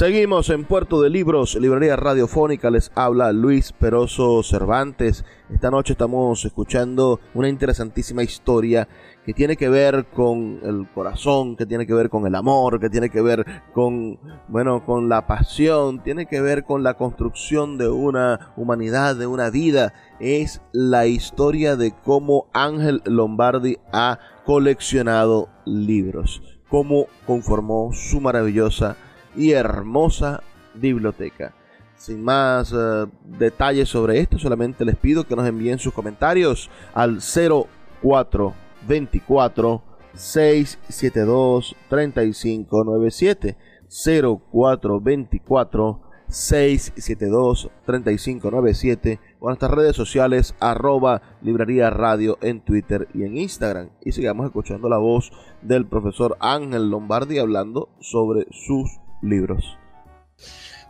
[0.00, 5.26] Seguimos en Puerto de Libros, Librería Radiofónica, les habla Luis Peroso Cervantes.
[5.52, 8.88] Esta noche estamos escuchando una interesantísima historia
[9.26, 12.88] que tiene que ver con el corazón, que tiene que ver con el amor, que
[12.88, 17.90] tiene que ver con, bueno, con la pasión, tiene que ver con la construcción de
[17.90, 19.92] una humanidad, de una vida.
[20.18, 28.96] Es la historia de cómo Ángel Lombardi ha coleccionado libros, cómo conformó su maravillosa
[29.36, 30.42] y hermosa
[30.74, 31.54] biblioteca.
[31.96, 37.20] Sin más uh, detalles sobre esto, solamente les pido que nos envíen sus comentarios al
[37.20, 39.82] 0424
[40.14, 43.56] 672 3597
[43.90, 53.90] 0424 672 3597 o nuestras redes sociales arroba librería radio en Twitter y en Instagram.
[54.02, 59.76] Y sigamos escuchando la voz del profesor Ángel Lombardi hablando sobre sus libros.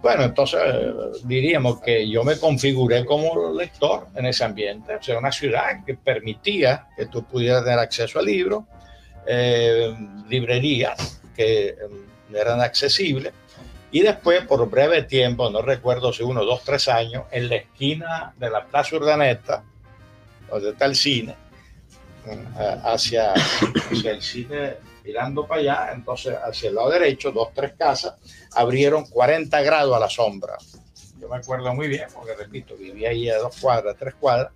[0.03, 0.63] Bueno, entonces
[1.25, 5.95] diríamos que yo me configuré como lector en ese ambiente, o sea, una ciudad que
[5.95, 8.65] permitía que tú pudieras tener acceso a libros,
[9.27, 9.95] eh,
[10.29, 11.77] librerías que
[12.33, 13.35] eran accesibles,
[13.93, 18.33] y después, por breve tiempo, no recuerdo si uno, dos, tres años, en la esquina
[18.39, 19.65] de la Plaza Urdaneta,
[20.49, 21.35] donde está el cine,
[22.85, 28.15] hacia, hacia el cine mirando para allá, entonces hacia el lado derecho, dos, tres casas,
[28.55, 30.57] abrieron 40 grados a la sombra.
[31.19, 34.53] Yo me acuerdo muy bien, porque repito, vivía ahí a dos cuadras, tres cuadras,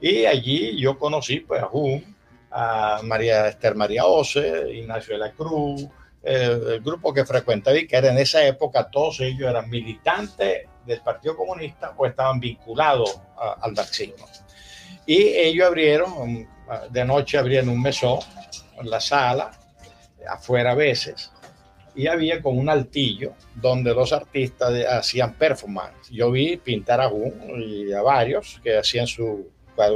[0.00, 2.16] y allí yo conocí pues a Jun,
[2.50, 5.86] a María Esther María Ose, Ignacio de la Cruz,
[6.22, 10.66] eh, el grupo que frecuentaba y que era en esa época, todos ellos eran militantes
[10.84, 14.26] del Partido Comunista o estaban vinculados a, al marxismo.
[15.06, 16.48] Y ellos abrieron,
[16.90, 18.20] de noche abrieron un mesón
[18.78, 19.50] en la sala,
[20.28, 21.30] afuera a veces,
[21.94, 26.08] y había como un altillo donde los artistas hacían performance.
[26.10, 29.50] Yo vi pintar a Jun y a varios que hacían su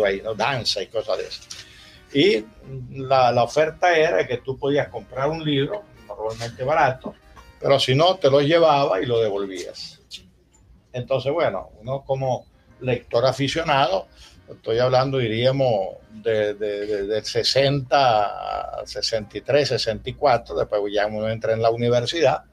[0.05, 0.35] ahí, ¿no?
[0.35, 1.43] danza y cosas de eso.
[2.13, 2.45] Y
[3.03, 7.15] la, la, oferta era que tú podías comprar un libro, normalmente barato,
[7.61, 10.01] pero si no, te lo llevaba y lo devolvías.
[10.93, 12.47] Entonces, bueno, uno como
[12.81, 14.07] lector aficionado,
[14.49, 21.71] Estoy hablando, diríamos, de, de, 60 a 63, 64, después ya uno entra en la
[21.71, 22.45] universidad,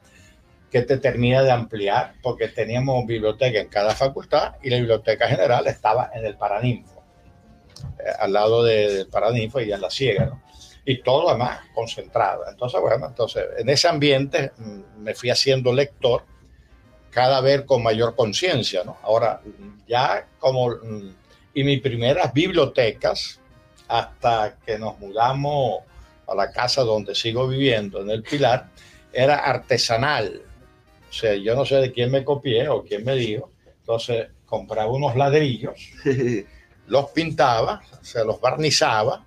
[0.70, 5.66] que te termina de ampliar, porque teníamos biblioteca en cada facultad y la biblioteca general
[5.66, 7.02] estaba en el Paraninfo,
[7.98, 10.42] eh, al lado del Paraninfo y en la Ciega, ¿no?
[10.84, 12.44] Y todo además concentrado.
[12.48, 16.24] Entonces, bueno, entonces en ese ambiente mm, me fui haciendo lector
[17.10, 18.96] cada vez con mayor conciencia, ¿no?
[19.02, 19.42] Ahora,
[19.86, 21.21] ya como mm,
[21.54, 23.40] y mis primeras bibliotecas,
[23.88, 25.80] hasta que nos mudamos
[26.26, 28.68] a la casa donde sigo viviendo, en el Pilar,
[29.12, 30.42] era artesanal.
[31.08, 33.50] O sea, yo no sé de quién me copié o quién me dijo.
[33.80, 35.90] Entonces, compraba unos ladrillos,
[36.86, 39.24] los pintaba, se los barnizaba,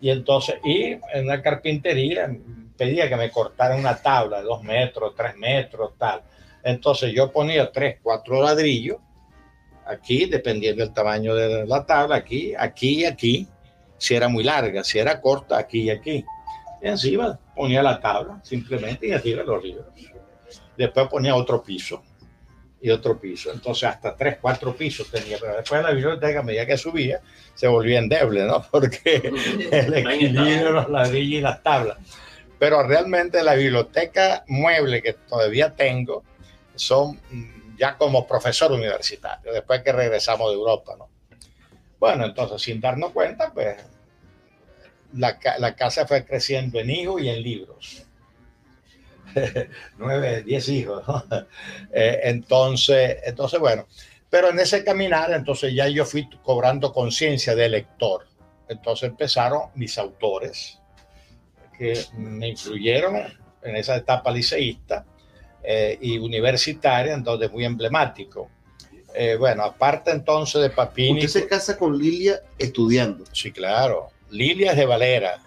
[0.00, 2.30] y entonces, y en la carpintería
[2.76, 6.22] pedía que me cortaran una tabla de dos metros, tres metros, tal.
[6.62, 8.98] Entonces yo ponía tres, cuatro ladrillos
[9.86, 13.48] aquí, dependiendo del tamaño de la tabla, aquí, aquí y aquí,
[13.98, 16.24] si era muy larga, si era corta, aquí y aquí.
[16.82, 19.86] Y encima ponía la tabla, simplemente, y arriba los libros.
[20.76, 22.02] Después ponía otro piso
[22.80, 23.50] y otro piso.
[23.52, 27.20] Entonces hasta tres, cuatro pisos tenía, pero después la biblioteca, a medida que subía,
[27.54, 28.64] se volvía endeble, ¿no?
[28.70, 29.32] Porque
[29.70, 31.96] el equilibrio, los ladrillos y las tablas.
[32.58, 36.22] Pero realmente la biblioteca mueble que todavía tengo
[36.74, 37.18] son
[37.76, 41.08] ya como profesor universitario, después que regresamos de Europa, ¿no?
[41.98, 43.76] Bueno, entonces, sin darnos cuenta, pues
[45.14, 48.06] la, la casa fue creciendo en hijos y en libros.
[49.98, 51.24] Nueve, diez hijos, ¿no?
[51.92, 53.86] Eh, entonces, entonces, bueno,
[54.28, 58.26] pero en ese caminar, entonces ya yo fui cobrando conciencia de lector.
[58.68, 60.80] Entonces empezaron mis autores
[61.78, 63.16] que me influyeron
[63.62, 65.06] en esa etapa liceísta
[65.68, 68.48] eh, y universitaria, entonces muy emblemático.
[69.12, 71.24] Eh, bueno, aparte entonces de Papini.
[71.24, 73.24] Usted se casa con Lilia estudiando.
[73.32, 74.10] Sí, claro.
[74.30, 75.42] Lilia es de Valera.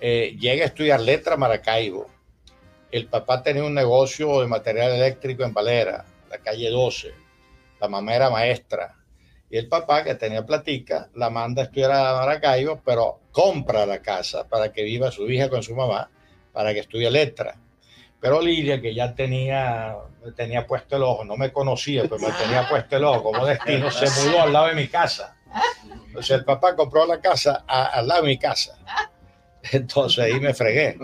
[0.00, 2.08] Eh, llega a estudiar letra Maracaibo.
[2.90, 7.14] El papá tenía un negocio de material eléctrico en Valera, la calle 12.
[7.80, 8.96] La mamá era maestra.
[9.48, 14.02] Y el papá, que tenía platica, la manda a estudiar a Maracaibo, pero compra la
[14.02, 16.10] casa para que viva su hija con su mamá,
[16.52, 17.56] para que estudie letra.
[18.26, 19.96] Pero Lilia, que ya tenía,
[20.34, 23.88] tenía puesto el ojo, no me conocía, pero me tenía puesto el ojo como destino,
[23.88, 25.36] se mudó al lado de mi casa.
[26.08, 28.76] Entonces el papá compró la casa al lado de mi casa.
[29.70, 30.98] Entonces ahí me fregué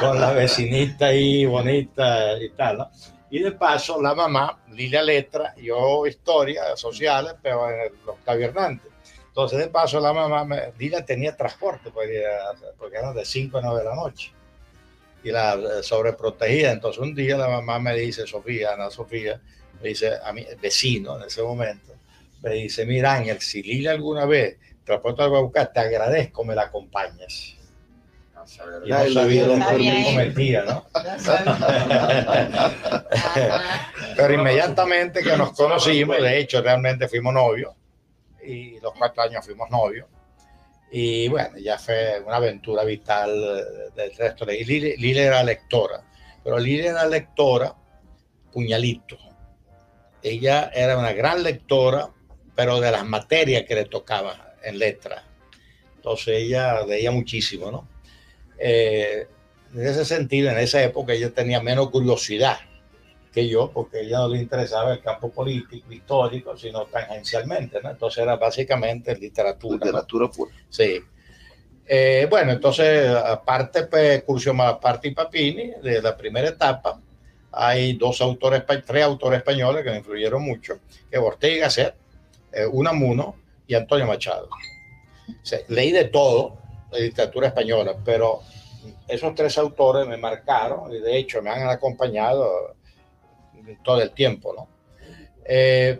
[0.00, 2.78] con la vecinita ahí bonita y tal.
[2.78, 2.90] ¿no?
[3.30, 8.90] Y de paso la mamá, Lilia Letra, yo historia sociales, pero en los gobernantes.
[9.28, 10.44] Entonces de paso la mamá,
[10.80, 12.24] Lilia tenía transporte, porque,
[12.76, 14.35] porque eran de 5 a 9 de la noche
[15.26, 16.70] y la eh, sobreprotegida.
[16.70, 19.40] Entonces un día la mamá me dice, Sofía, Ana Sofía,
[19.82, 21.94] me dice a mi vecino en ese momento,
[22.42, 26.62] me dice, mira Ángel, si Lila alguna vez transporte a buscar, te agradezco, me la
[26.62, 27.56] acompañas.
[28.84, 29.48] Y no sabía
[30.04, 30.86] cometía, ¿no?
[34.16, 37.74] Pero inmediatamente que nos conocimos, de hecho, realmente fuimos novios,
[38.44, 40.06] y los cuatro años fuimos novios,
[40.90, 43.30] y bueno, ya fue una aventura vital
[43.94, 44.50] del resto.
[44.50, 46.04] Y Lili, era lectora,
[46.42, 47.74] pero Lili era lectora
[48.52, 49.18] puñalito.
[50.22, 52.10] Ella era una gran lectora,
[52.54, 55.24] pero de las materias que le tocaban en letra.
[55.96, 57.88] Entonces ella leía muchísimo, ¿no?
[58.58, 59.26] Eh,
[59.74, 62.58] en ese sentido, en esa época ella tenía menos curiosidad
[63.36, 67.90] que yo, porque ella no le interesaba el campo político, histórico, sino tangencialmente, ¿no?
[67.90, 69.76] Entonces era básicamente literatura.
[69.76, 70.52] Literatura pura.
[70.70, 71.02] Sí.
[71.86, 76.98] Eh, bueno, entonces, aparte, pues, Curcio Malaparte y Papini, de la primera etapa,
[77.52, 80.78] hay dos autores, tres autores españoles que me influyeron mucho,
[81.10, 81.94] que Ortega y Gasset,
[82.52, 84.48] eh, Unamuno y Antonio Machado.
[85.68, 86.56] leí de todo,
[86.90, 88.40] de literatura española, pero
[89.06, 92.76] esos tres autores me marcaron y de hecho me han acompañado
[93.82, 94.68] todo el tiempo, ¿no?
[95.44, 95.98] Eh,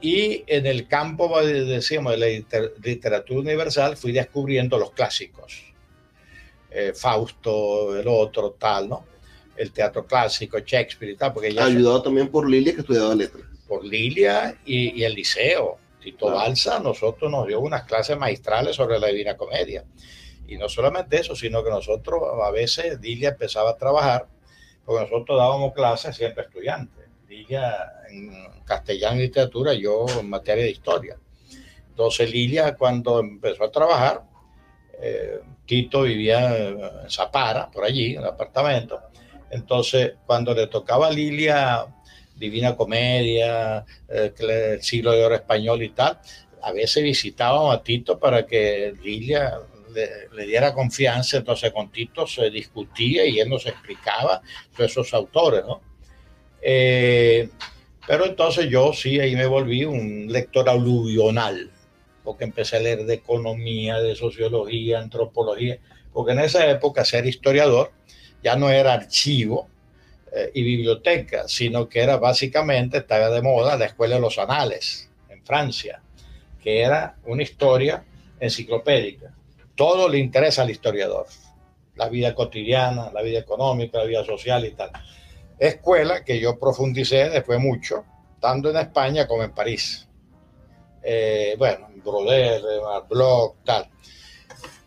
[0.00, 5.62] y en el campo, decíamos, de la literatura universal, fui descubriendo los clásicos.
[6.70, 9.04] Eh, Fausto, el otro, tal, ¿no?
[9.56, 11.66] El teatro clásico, Shakespeare y tal, porque ya...
[11.66, 13.42] Ayudado también por Lilia, que estudiaba letras.
[13.68, 15.78] Por Lilia y, el liceo.
[16.00, 19.84] Tito Balsa, nosotros nos dio unas clases magistrales sobre la Divina Comedia.
[20.48, 24.26] Y no solamente eso, sino que nosotros a veces Lilia empezaba a trabajar
[24.84, 30.70] porque nosotros dábamos clases siempre estudiantes, Lilia en castellano y literatura, yo en materia de
[30.70, 31.16] historia.
[31.88, 34.22] Entonces Lilia cuando empezó a trabajar,
[35.00, 39.00] eh, Tito vivía en Zapara, por allí, en el apartamento.
[39.50, 41.86] Entonces cuando le tocaba a Lilia
[42.34, 46.18] Divina Comedia, eh, el siglo de oro español y tal,
[46.62, 49.58] a veces visitábamos a Tito para que Lilia
[49.92, 54.42] le, diera confianza, entonces con Tito se discutía y él nos explicaba
[54.78, 55.80] esos autores, ¿no?
[56.62, 57.48] Eh,
[58.06, 61.70] pero entonces yo sí, ahí me volví un lector aluvional,
[62.24, 65.78] porque empecé a leer de economía, de sociología, antropología,
[66.12, 67.92] porque en esa época ser historiador
[68.42, 69.68] ya no era archivo
[70.32, 75.10] eh, y biblioteca, sino que era básicamente, estaba de moda la Escuela de los Anales
[75.28, 76.02] en Francia,
[76.62, 78.04] que era una historia
[78.38, 79.34] enciclopédica.
[79.80, 81.24] Todo le interesa al historiador,
[81.96, 84.90] la vida cotidiana, la vida económica, la vida social y tal.
[85.58, 88.04] Escuela que yo profundicé después mucho,
[88.38, 90.06] tanto en España como en París.
[91.02, 92.60] Eh, bueno, Broder,
[93.08, 93.88] Blog, tal.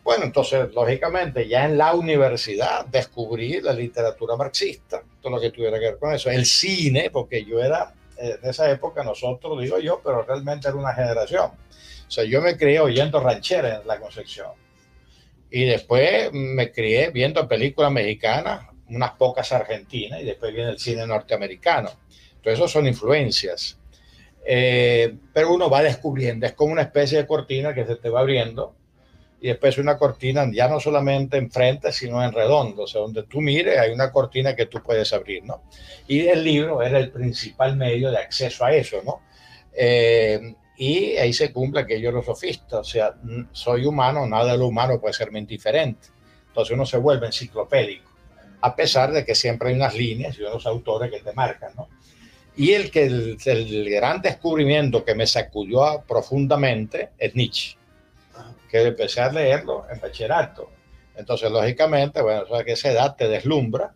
[0.04, 5.76] Bueno, entonces, lógicamente, ya en la universidad descubrí la literatura marxista, todo lo que tuviera
[5.80, 6.30] que ver con eso.
[6.30, 10.94] El cine, porque yo era, en esa época, nosotros, digo yo, pero realmente era una
[10.94, 11.46] generación.
[12.06, 14.62] O sea, yo me crié oyendo ranchera en La Concepción.
[15.56, 21.06] Y después me crié viendo películas mexicanas, unas pocas argentinas, y después viene el cine
[21.06, 21.90] norteamericano.
[22.34, 23.78] Entonces, eso son influencias.
[24.44, 28.18] Eh, pero uno va descubriendo, es como una especie de cortina que se te va
[28.18, 28.74] abriendo
[29.40, 33.40] y después una cortina ya no solamente enfrente, sino en redondo, o sea, donde tú
[33.40, 35.62] mires hay una cortina que tú puedes abrir, ¿no?
[36.08, 39.22] Y el libro era el principal medio de acceso a eso, ¿no?
[39.72, 43.14] Eh, y ahí se cumple aquello de los sofistas, o sea,
[43.52, 46.08] soy humano, nada de lo humano puede serme indiferente.
[46.48, 48.10] Entonces uno se vuelve enciclopédico,
[48.60, 51.88] a pesar de que siempre hay unas líneas y unos autores que te marcan, ¿no?
[52.56, 57.76] Y el, que el, el gran descubrimiento que me sacudió profundamente es Nietzsche
[58.74, 60.68] que empecé a leerlo en bachillerato.
[61.14, 63.94] Entonces, lógicamente, bueno, eso que esa edad te deslumbra.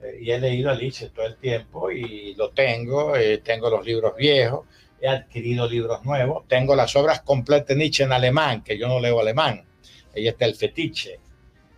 [0.00, 3.16] Eh, y he leído a Nietzsche todo el tiempo y lo tengo.
[3.16, 4.66] Eh, tengo los libros viejos,
[5.00, 6.46] he adquirido libros nuevos.
[6.48, 9.64] Tengo las obras completas de Nietzsche en alemán, que yo no leo alemán.
[10.14, 11.18] Ahí está el fetiche.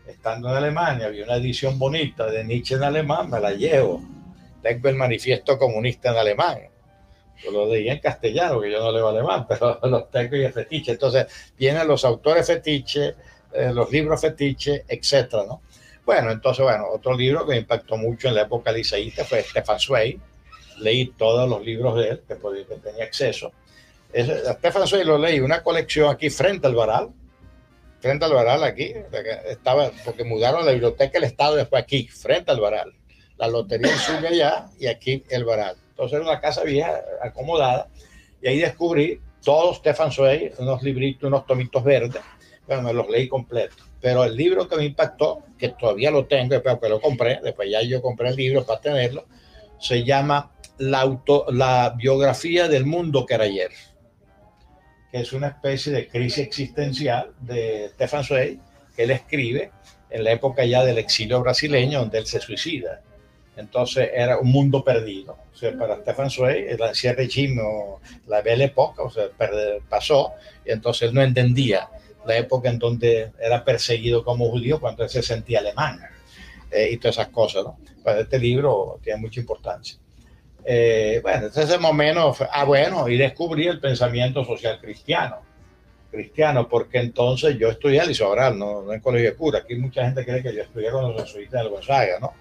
[0.06, 4.02] Estando en Alemania, había una edición bonita de Nietzsche en alemán, me la llevo.
[4.62, 6.72] Tengo el manifiesto comunista en alemán
[7.42, 10.52] yo lo leí en castellano, que yo no leo alemán, pero los tengo y el
[10.52, 10.92] fetiche.
[10.92, 11.26] Entonces,
[11.58, 13.16] vienen los autores fetiche,
[13.52, 15.62] eh, los libros fetiche, etcétera, ¿no?
[16.04, 19.78] Bueno, entonces, bueno, otro libro que me impactó mucho en la época liceísta fue Stefan
[19.78, 20.18] Zweig.
[20.78, 23.52] Leí todos los libros de él que, podía, que tenía acceso.
[24.14, 27.08] Stefan Zweig lo leí, una colección aquí frente al Baral,
[28.00, 28.92] frente al Baral aquí,
[29.46, 32.92] estaba, porque mudaron la biblioteca del Estado después aquí, frente al Baral.
[33.38, 35.76] La lotería sube allá y aquí el Baral.
[35.90, 37.88] Entonces era una casa vieja, acomodada,
[38.42, 42.22] y ahí descubrí todos Stefan Zweig, unos libritos, unos tomitos verdes,
[42.66, 43.82] bueno, me los leí completos.
[44.00, 47.70] Pero el libro que me impactó, que todavía lo tengo, después que lo compré, después
[47.70, 49.26] ya yo compré el libro para tenerlo,
[49.78, 50.50] se llama
[50.83, 53.70] La, auto, la biografía del mundo que era ayer,
[55.11, 58.59] que es una especie de crisis existencial de Stefan Zweig,
[58.97, 59.70] que él escribe
[60.11, 63.01] en la época ya del exilio brasileño, donde él se suicida.
[63.57, 65.37] Entonces era un mundo perdido.
[65.53, 67.64] O sea, para Stefan Zweig, el ancien régimen,
[68.26, 69.28] la belle época, o sea,
[69.89, 70.33] pasó,
[70.64, 71.89] y entonces él no entendía
[72.26, 76.01] la época en donde era perseguido como judío cuando él se sentía alemán
[76.70, 77.78] eh, y todas esas cosas, ¿no?
[78.03, 79.99] Para este libro tiene mucha importancia.
[80.64, 85.40] Eh, bueno, entonces ese momento, ah, bueno, y descubrí el pensamiento social cristiano,
[86.10, 90.04] cristiano, porque entonces yo estudié a Liceo no, no en colegio de cura, aquí mucha
[90.04, 92.32] gente cree que yo estudié con los jesuitas del Gonzaga, ¿no?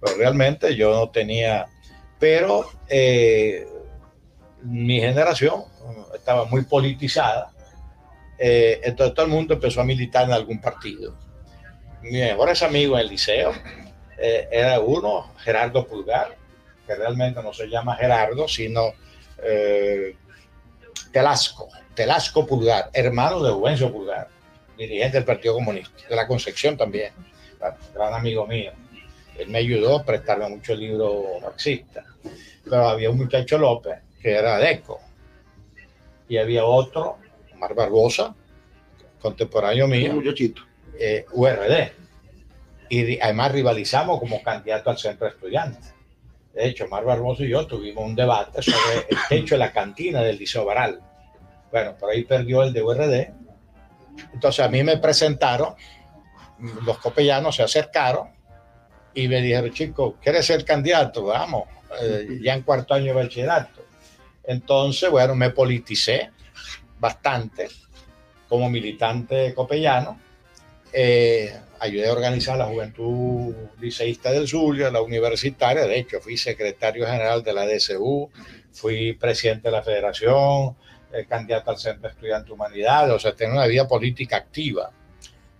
[0.00, 1.66] pero realmente yo no tenía,
[2.18, 3.66] pero eh,
[4.62, 5.64] mi generación
[6.14, 7.52] estaba muy politizada,
[8.38, 11.14] eh, entonces todo el mundo empezó a militar en algún partido.
[12.02, 13.52] Mis mejores amigos en el liceo
[14.18, 16.36] eh, era uno, Gerardo Pulgar,
[16.86, 18.92] que realmente no se llama Gerardo, sino
[21.12, 24.28] Telasco, Telasco Pulgar, hermano de Juvencio Pulgar,
[24.78, 27.12] dirigente del Partido Comunista, de la Concepción también,
[27.94, 28.72] gran amigo mío
[29.38, 32.04] él me ayudó a prestarme muchos libros marxistas.
[32.64, 35.00] Pero había un muchacho López que era DECO.
[36.28, 37.18] Y había otro,
[37.54, 38.34] Omar Barbosa,
[39.20, 40.14] contemporáneo mío.
[40.14, 40.62] Muchachito.
[40.98, 41.92] Eh, URD.
[42.88, 45.94] Y además rivalizamos como candidato al centro de estudiantes.
[46.56, 50.22] De hecho, Omar Barbosa y yo tuvimos un debate sobre el techo de la cantina
[50.22, 50.98] del Liceo Baral.
[51.70, 53.30] Bueno, por ahí perdió el de URD.
[54.32, 55.74] Entonces a mí me presentaron,
[56.86, 58.30] los copellanos se acercaron
[59.12, 61.24] y me dijeron, chico, ¿quieres ser candidato?
[61.24, 61.64] Vamos,
[62.00, 63.82] eh, ya en cuarto año de bachillerato.
[64.42, 66.30] Entonces, bueno, me politicé
[66.98, 67.68] bastante
[68.48, 70.18] como militante copellano.
[70.98, 77.04] Eh, ayudé a organizar la Juventud Liceísta del Zulia, la universitaria, de hecho fui secretario
[77.04, 78.30] general de la DSU,
[78.72, 80.74] fui presidente de la federación,
[81.12, 84.90] eh, candidato al Centro de Estudiantes Humanidades, o sea, tenía una vida política activa.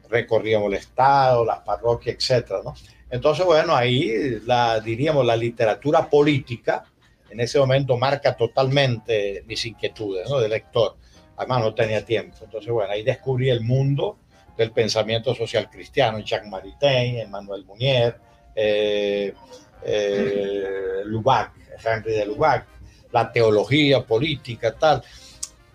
[0.09, 2.75] Recorríamos el Estado, las parroquias, etcétera, ¿no?
[3.11, 6.83] Entonces, bueno, ahí la, diríamos, la literatura política
[7.29, 10.39] en ese momento marca totalmente mis inquietudes ¿no?
[10.39, 10.97] de lector.
[11.37, 12.39] Además, no tenía tiempo.
[12.43, 14.17] Entonces, bueno, ahí descubrí el mundo
[14.57, 18.17] del pensamiento social cristiano, Jacques Maritain, Emmanuel Munier,
[18.55, 19.33] eh,
[19.83, 21.53] eh, Lubac,
[21.85, 22.67] Henry de Lubac,
[23.13, 25.03] la teología política, tal,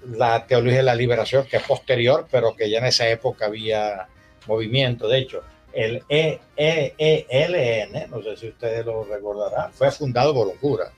[0.05, 4.07] la teología de la liberación, que es posterior, pero que ya en esa época había
[4.47, 5.07] movimiento.
[5.07, 10.91] De hecho, el EELN, no sé si ustedes lo recordarán, fue fundado por un cura,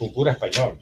[0.00, 0.78] un cura español.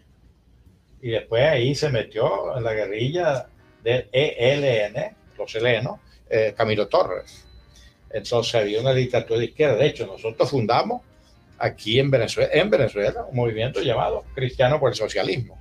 [1.01, 3.49] Y después ahí se metió en la guerrilla
[3.83, 5.99] del ELN, los helenos,
[6.33, 7.45] eh, Camilo Torres.
[8.11, 9.77] Entonces había una dictadura de izquierda.
[9.77, 11.03] De hecho, nosotros fundamos
[11.59, 12.73] aquí en Venezuela, en
[13.29, 15.61] un movimiento llamado Cristiano por el Socialismo,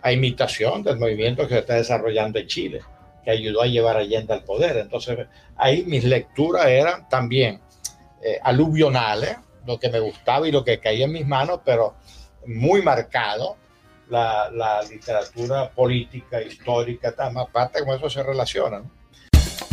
[0.00, 2.80] a imitación del movimiento que se está desarrollando en Chile
[3.24, 4.76] que ayudó a llevar a Allende al poder.
[4.78, 5.26] Entonces,
[5.56, 7.60] ahí mis lecturas eran también
[8.22, 9.36] eh, aluvionales,
[9.66, 11.94] lo que me gustaba y lo que caía en mis manos, pero
[12.46, 13.56] muy marcado
[14.08, 18.82] la, la literatura política, histórica, tal, más parte como eso se relaciona.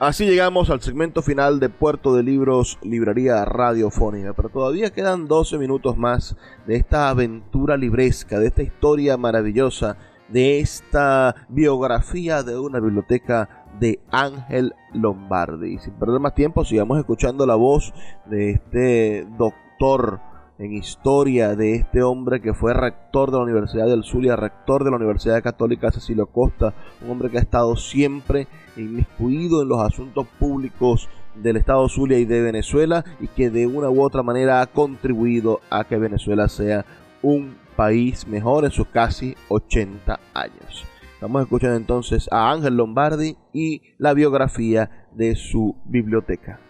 [0.00, 5.58] Así llegamos al segmento final de Puerto de Libros, Librería Radiofónica, pero todavía quedan 12
[5.58, 6.36] minutos más
[6.68, 9.96] de esta aventura libresca, de esta historia maravillosa,
[10.28, 15.78] de esta biografía de una biblioteca de Ángel Lombardi.
[15.78, 17.92] Sin perder más tiempo, sigamos escuchando la voz
[18.26, 20.20] de este doctor
[20.60, 24.90] en historia, de este hombre que fue rector de la Universidad del Zulia, rector de
[24.90, 26.72] la Universidad Católica Cecilio Costa,
[27.04, 28.46] un hombre que ha estado siempre
[28.78, 33.90] inmiscuido en los asuntos públicos del Estado Zulia y de Venezuela y que de una
[33.90, 36.84] u otra manera ha contribuido a que Venezuela sea
[37.22, 40.84] un país mejor en sus casi 80 años.
[41.14, 46.60] Estamos escuchando entonces a Ángel Lombardi y la biografía de su biblioteca.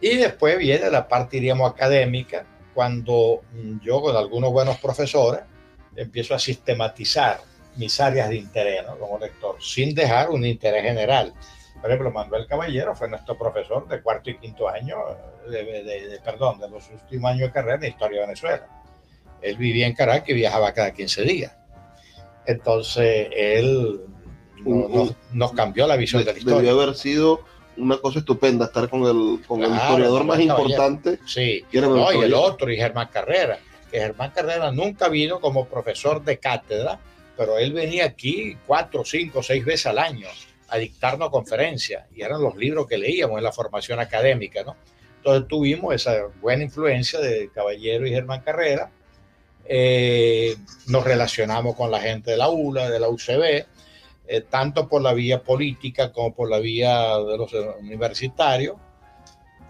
[0.00, 2.44] Y después viene la parte, diríamos, académica,
[2.74, 3.42] cuando
[3.82, 5.40] yo con algunos buenos profesores
[5.94, 7.40] empiezo a sistematizar
[7.76, 11.32] mis áreas de interés como lector, sin dejar un interés general.
[11.80, 14.98] Por ejemplo, Manuel Caballero fue nuestro profesor de cuarto y quinto año,
[15.50, 18.68] de, perdón, de los últimos años de carrera de Historia de Venezuela.
[19.40, 21.56] Él vivía en Caracas y viajaba cada 15 días.
[22.46, 24.00] Entonces, él
[24.64, 26.58] nos, cambió la visión de, la historia.
[26.58, 27.40] Debió haber sido
[27.76, 31.18] una cosa estupenda estar con el, con el historiador más importante.
[31.26, 33.58] Sí, y el otro, y Germán Carrera,
[33.90, 37.00] que Germán Carrera nunca vino como profesor de cátedra,
[37.36, 40.28] pero él venía aquí cuatro, cinco, seis veces al año
[40.68, 44.76] a dictarnos conferencias, y eran los libros que leíamos en la formación académica, ¿no?
[45.18, 48.90] Entonces tuvimos esa buena influencia de Caballero y Germán Carrera,
[49.64, 50.56] eh,
[50.88, 53.66] nos relacionamos con la gente de la ULA, de la UCB,
[54.26, 58.76] eh, tanto por la vía política como por la vía de los universitarios.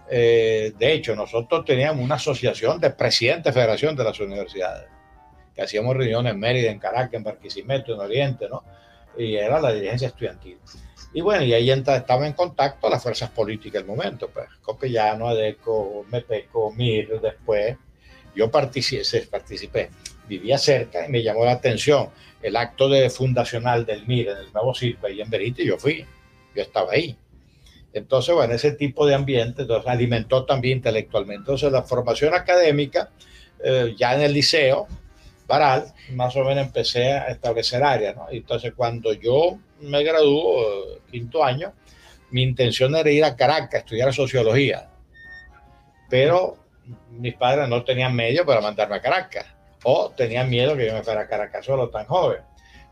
[0.09, 4.87] Eh, de hecho, nosotros teníamos una asociación de presidentes de federación de las universidades,
[5.55, 8.63] que hacíamos reuniones en Mérida, en Caracas, en Barquisimeto, en Oriente, ¿no?
[9.17, 10.57] Y era la dirigencia estudiantil.
[11.13, 16.05] Y bueno, y ahí estaba en contacto las fuerzas políticas del momento, pues, Copellano, ADECO,
[16.11, 17.77] MEPECO, MIR, después,
[18.35, 19.89] yo participé, participé,
[20.27, 22.09] vivía cerca y me llamó la atención
[22.41, 25.77] el acto de fundacional del MIR en el nuevo circo ahí en Berita y yo
[25.77, 26.03] fui,
[26.55, 27.15] yo estaba ahí.
[27.93, 31.41] Entonces, bueno, ese tipo de ambiente entonces, alimentó también intelectualmente.
[31.41, 33.11] Entonces, la formación académica,
[33.63, 34.87] eh, ya en el liceo,
[35.47, 38.15] Baral, más o menos empecé a establecer áreas.
[38.15, 38.27] ¿no?
[38.31, 41.73] Entonces, cuando yo me graduó, eh, quinto año,
[42.31, 44.89] mi intención era ir a Caracas a estudiar sociología.
[46.09, 46.57] Pero
[47.11, 49.45] mis padres no tenían medio para mandarme a Caracas
[49.83, 52.41] o tenían miedo que yo me fuera a Caracas solo tan joven.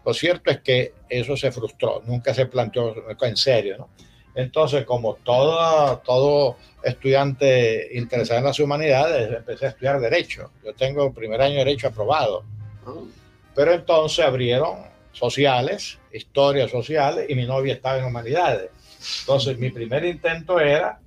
[0.05, 3.89] Lo cierto es que eso se frustró, nunca se planteó en serio, ¿no?
[4.35, 10.51] Entonces, como todo, todo estudiante interesado en las humanidades, empecé a estudiar Derecho.
[10.63, 12.43] Yo tengo primer año de Derecho aprobado.
[13.53, 14.79] Pero entonces abrieron
[15.11, 18.69] sociales, historias sociales, y mi novia estaba en humanidades.
[19.21, 20.99] Entonces, mi primer intento era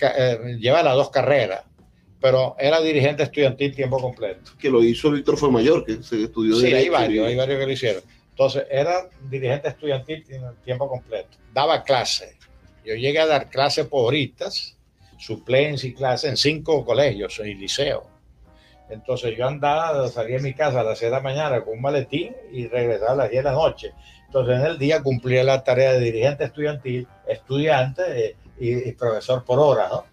[0.00, 1.64] eh, llevar las dos carreras
[2.20, 4.52] pero era dirigente estudiantil tiempo completo.
[4.58, 7.72] Que lo hizo Víctor Mayor, que se estudió Sí, hay varios, hay varios que lo
[7.72, 8.02] hicieron.
[8.30, 10.24] Entonces, era dirigente estudiantil
[10.64, 11.38] tiempo completo.
[11.52, 12.36] Daba clase.
[12.84, 14.76] Yo llegué a dar clases por horitas,
[15.18, 18.04] suplencia y clases en cinco colegios y liceos.
[18.88, 21.80] Entonces yo andaba, salía de mi casa a las 6 de la mañana con un
[21.80, 23.92] maletín y regresaba a las 10 de la noche.
[24.26, 29.58] Entonces en el día cumplía la tarea de dirigente estudiantil, estudiante eh, y, profesor por
[29.58, 30.04] hora, ¿no?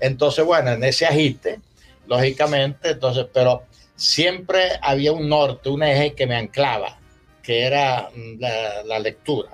[0.00, 1.60] Entonces, bueno, en ese agite,
[2.06, 3.64] lógicamente, entonces, pero
[3.96, 6.98] siempre había un norte, un eje que me anclaba,
[7.42, 8.40] que era mm,
[8.86, 9.50] la, lectura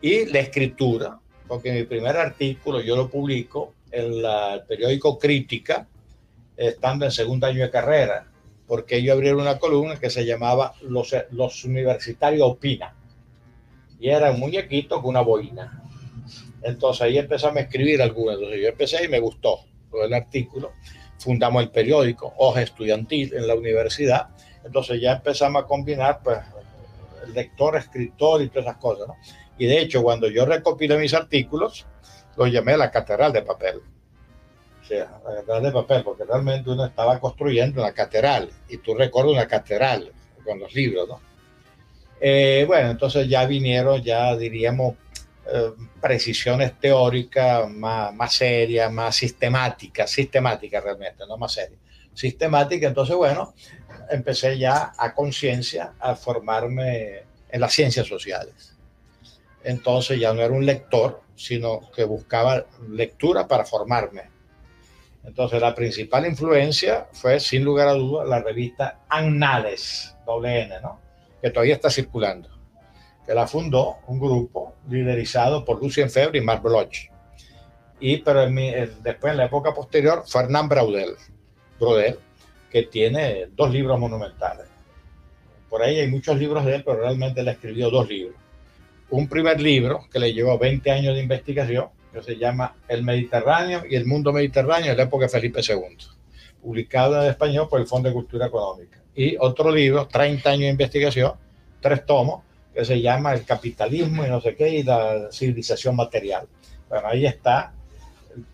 [0.00, 1.18] y la escritura,
[1.52, 5.86] porque mi primer artículo yo lo publico en el periódico Crítica,
[6.56, 8.26] estando en segundo año de carrera,
[8.66, 12.94] porque ellos abrieron una columna que se llamaba Los, los Universitarios Opinan.
[14.00, 15.82] Y era un muñequito con una boina.
[16.62, 18.36] Entonces ahí empezamos a escribir algunas.
[18.36, 19.58] Entonces yo empecé y me gustó
[20.02, 20.72] el artículo.
[21.18, 24.28] Fundamos el periódico Hoja Estudiantil en la universidad.
[24.64, 26.38] Entonces ya empezamos a combinar pues,
[27.34, 29.08] lector, escritor y todas esas cosas.
[29.58, 31.86] Y de hecho, cuando yo recopilé mis artículos,
[32.36, 33.82] los llamé la Catedral de Papel
[34.92, 39.32] sea, la catedral de papel, porque realmente uno estaba construyendo una catedral y tú recuerdas
[39.32, 40.12] una catedral
[40.44, 41.20] con los libros, ¿no?
[42.20, 44.94] Eh, bueno, entonces ya vinieron, ya diríamos,
[45.52, 51.80] eh, precisiones teóricas más, más serias, más sistemáticas, sistemáticas realmente, no más serias,
[52.14, 52.86] sistemática.
[52.86, 53.54] Entonces, bueno,
[54.10, 58.71] empecé ya a conciencia a formarme en las ciencias sociales.
[59.64, 64.32] Entonces ya no era un lector, sino que buscaba lectura para formarme
[65.24, 71.00] entonces, la principal influencia fue, sin lugar a dudas, la revista Annales, doble ¿no?
[71.40, 72.48] que todavía está circulando,
[73.24, 77.08] que la fundó un grupo liderizado por Lucien Febre y Marc Bloch.
[78.00, 81.14] Y, pero después, en la época posterior, Fernand Braudel,
[81.78, 82.18] Braudel,
[82.68, 84.66] que tiene dos libros monumentales.
[85.68, 88.36] Por ahí hay muchos libros de él, pero realmente él escribió dos libros.
[89.12, 93.82] Un primer libro que le llevó 20 años de investigación, que se llama El Mediterráneo
[93.86, 95.98] y el Mundo Mediterráneo en la época de Felipe II,
[96.62, 99.02] publicado en español por el Fondo de Cultura Económica.
[99.14, 101.34] Y otro libro, 30 años de investigación,
[101.82, 102.42] tres tomos,
[102.72, 106.48] que se llama El capitalismo y no sé qué, y la civilización material.
[106.88, 107.74] Bueno, ahí está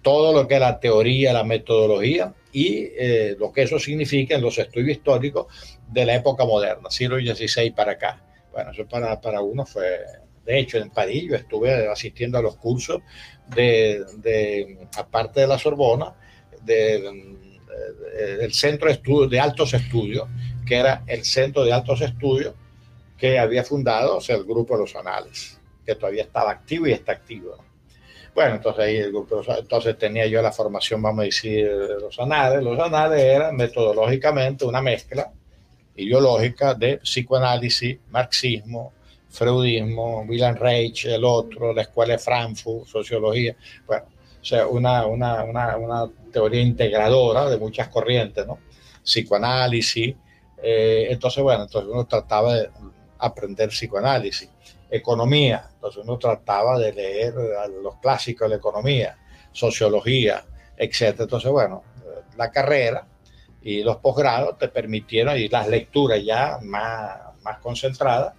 [0.03, 4.43] todo lo que es la teoría, la metodología y eh, lo que eso significa en
[4.43, 5.47] los estudios históricos
[5.87, 8.25] de la época moderna, siglo XVI para acá.
[8.53, 10.01] Bueno, eso para, para uno fue
[10.49, 13.03] de hecho, en París yo estuve asistiendo a los cursos
[13.55, 16.15] de, aparte de la Sorbona,
[16.63, 20.27] del Centro de, Estudios, de Altos Estudios,
[20.67, 22.55] que era el Centro de Altos Estudios
[23.19, 26.93] que había fundado o sea, el Grupo de los Anales, que todavía estaba activo y
[26.93, 27.63] está activo.
[28.35, 32.19] Bueno, entonces ahí el grupo, entonces tenía yo la formación, vamos a decir, de los
[32.21, 32.63] anales.
[32.63, 35.31] Los anales eran metodológicamente una mezcla
[35.97, 38.93] ideológica de psicoanálisis, marxismo,
[39.39, 43.55] freudismo, William Reich, el otro, la escuela de Frankfurt, sociología,
[43.87, 44.07] bueno,
[44.41, 48.59] o sea, una, una, una, una teoría integradora de muchas corrientes, ¿no?
[49.03, 50.17] Psicoanálisis,
[50.61, 52.71] eh, entonces, bueno, entonces uno trataba de
[53.19, 54.51] aprender psicoanálisis,
[54.91, 57.35] economía, entonces uno trataba de leer
[57.83, 59.17] los clásicos de la economía,
[59.53, 60.45] sociología,
[60.77, 61.21] etc.
[61.21, 61.85] Entonces, bueno,
[62.37, 63.07] la carrera
[63.63, 68.35] y los posgrados te permitieron, y las lecturas ya más, más concentradas,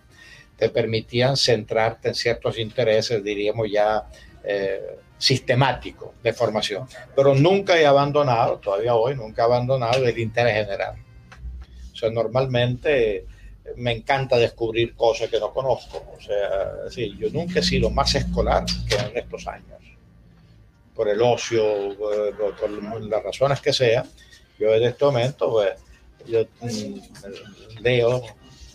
[0.60, 4.06] te permitían centrarte en ciertos intereses, diríamos ya
[4.44, 6.88] eh, sistemáticos de formación.
[7.16, 10.96] Pero nunca he abandonado, todavía hoy, nunca he abandonado el interés general.
[11.94, 13.26] O sea, normalmente
[13.78, 16.04] me encanta descubrir cosas que no conozco.
[16.18, 19.80] O sea, sí, yo nunca he sido más escolar que en estos años.
[20.94, 24.04] Por el ocio, por, las razones que sea,
[24.58, 25.72] yo en este momento, pues,
[26.28, 28.22] yo mm, leo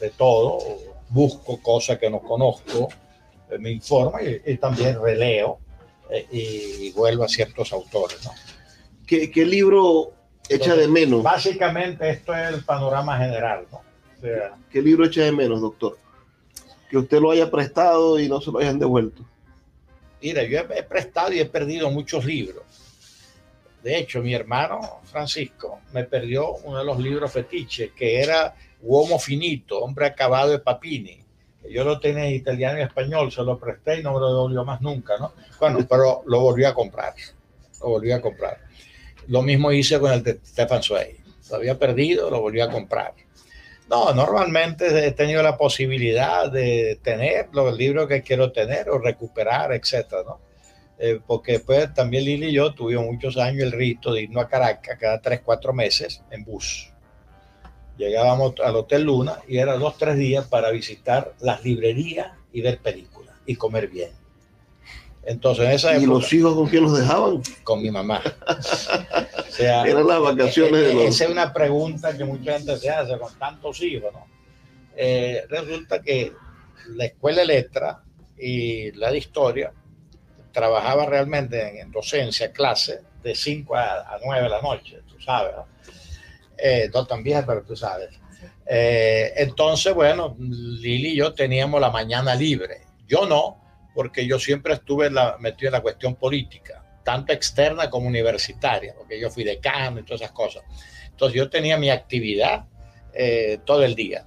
[0.01, 0.59] de todo,
[1.14, 2.88] busco cosas que no conozco,
[3.48, 5.60] eh, me informo y, también releo
[6.10, 8.24] eh, y, vuelvo a ciertos autores.
[8.24, 8.32] ¿no?
[9.06, 10.12] ¿Qué, ¿Qué, libro
[10.48, 11.22] echa de menos?
[11.22, 13.66] Básicamente esto es el panorama general.
[13.70, 13.82] ¿no?
[14.70, 15.98] ¿Qué libro echa de menos, doctor?
[16.90, 19.24] Que usted lo haya prestado y no se lo hayan devuelto.
[20.20, 22.64] Mira, yo he prestado y he perdido muchos libros.
[23.82, 28.54] De hecho, mi hermano Francisco me perdió uno de los libros fetiches, que era
[28.85, 31.24] Uomo Finito, Hombre Acabado de Papini.
[31.70, 34.64] Yo lo tenía en italiano y español, se lo presté y no me lo devolvió
[34.64, 35.32] más nunca, ¿no?
[35.59, 37.14] Bueno, pero lo volví a comprar,
[37.80, 38.59] lo volví a comprar.
[39.28, 41.16] Lo mismo hice con el de Stefan Zweig.
[41.51, 43.14] Lo había perdido, lo volví a comprar.
[43.89, 49.72] No, normalmente he tenido la posibilidad de tener los libros que quiero tener o recuperar,
[49.72, 50.41] etcétera, ¿no?
[50.99, 54.49] eh, porque después también Lili y yo tuvimos muchos años el rito de irnos a
[54.49, 56.93] Caracas cada tres, cuatro meses en bus.
[57.97, 62.78] Llegábamos al Hotel Luna y era dos, tres días para visitar las librerías y ver
[62.78, 64.11] películas y comer bien.
[65.26, 67.40] Entonces, en esa época, ¿Y los hijos con quién los dejaban?
[67.62, 68.20] con mi mamá.
[69.38, 72.76] O sea, Eran las vacaciones de eh, los- Esa es una pregunta que mucha gente
[72.76, 74.26] se hace con tantos hijos, ¿no?
[74.97, 76.32] Eh, resulta que
[76.88, 78.03] la escuela de letra
[78.38, 79.72] y la de historia
[80.53, 85.18] trabajaba realmente en, en docencia, clase, de 5 a, a 9 de la noche, tú
[85.20, 85.66] sabes, ¿no?
[86.59, 88.11] Eh, no tan pero tú sabes.
[88.66, 92.82] Eh, entonces, bueno, Lili y yo teníamos la mañana libre.
[93.07, 93.62] Yo no,
[93.94, 99.20] porque yo siempre estuve la- metido en la cuestión política, tanto externa como universitaria, porque
[99.20, 100.62] yo fui decano y todas esas cosas.
[101.11, 102.64] Entonces yo tenía mi actividad
[103.12, 104.24] eh, todo el día.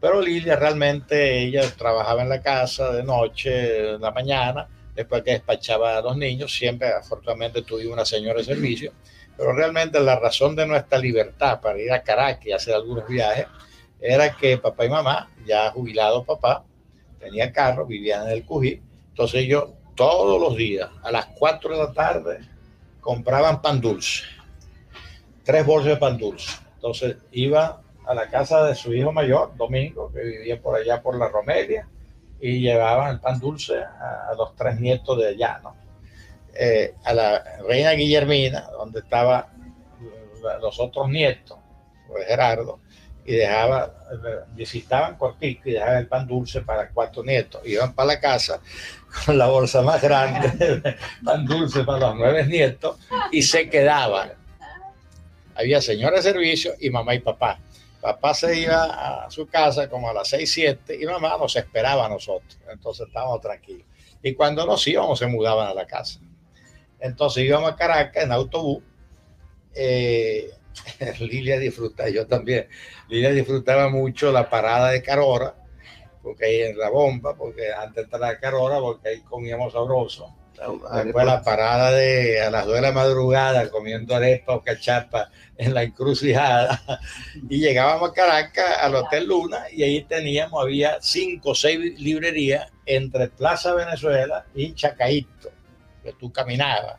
[0.00, 5.32] Pero Lilia realmente, ella trabajaba en la casa de noche, en la mañana, después que
[5.32, 8.92] despachaba a los niños, siempre afortunadamente tuvimos una señora de servicio,
[9.38, 13.46] pero realmente la razón de nuestra libertad para ir a Caracas y hacer algunos viajes
[14.00, 16.64] era que papá y mamá, ya jubilado papá,
[17.20, 21.84] tenía carro, vivían en el Cují, entonces ellos todos los días, a las 4 de
[21.84, 22.40] la tarde,
[23.00, 24.24] compraban pan dulce,
[25.44, 26.58] tres bolsas de pan dulce.
[26.74, 31.16] Entonces iba a la casa de su hijo mayor, Domingo, que vivía por allá por
[31.16, 31.88] la Romelia,
[32.40, 35.87] y llevaban el pan dulce a, a los tres nietos de allá, ¿no?
[36.60, 39.44] Eh, a la reina Guillermina, donde estaban
[40.60, 41.56] los otros nietos,
[42.08, 42.80] pues Gerardo,
[43.24, 43.94] y dejaba,
[44.54, 47.62] visitaban cortico y dejaban el pan dulce para cuatro nietos.
[47.64, 48.60] Iban para la casa
[49.24, 52.98] con la bolsa más grande, pan dulce para los nueve nietos,
[53.30, 54.32] y se quedaban.
[55.54, 57.60] Había señora de servicio y mamá y papá.
[58.00, 62.06] Papá se iba a su casa como a las 6, 7 y mamá nos esperaba
[62.06, 62.58] a nosotros.
[62.68, 63.86] Entonces estábamos tranquilos.
[64.24, 66.18] Y cuando nos íbamos, se mudaban a la casa.
[67.00, 68.82] Entonces íbamos a Caracas en autobús.
[69.74, 70.50] Eh,
[71.20, 72.68] Lilia disfrutaba, yo también.
[73.08, 75.54] Lilia disfrutaba mucho la parada de Carora,
[76.22, 80.34] porque ahí en la bomba, porque antes de entrar a Carora, porque ahí comíamos sabroso.
[81.04, 85.72] Después la parada de a las 2 de la madrugada comiendo arepa o cachapa en
[85.72, 86.82] la encrucijada.
[87.48, 92.72] Y llegábamos a Caracas al Hotel Luna y ahí teníamos, había cinco o seis librerías
[92.86, 95.50] entre Plaza Venezuela y Chacaíto,
[96.02, 96.96] que tú caminabas.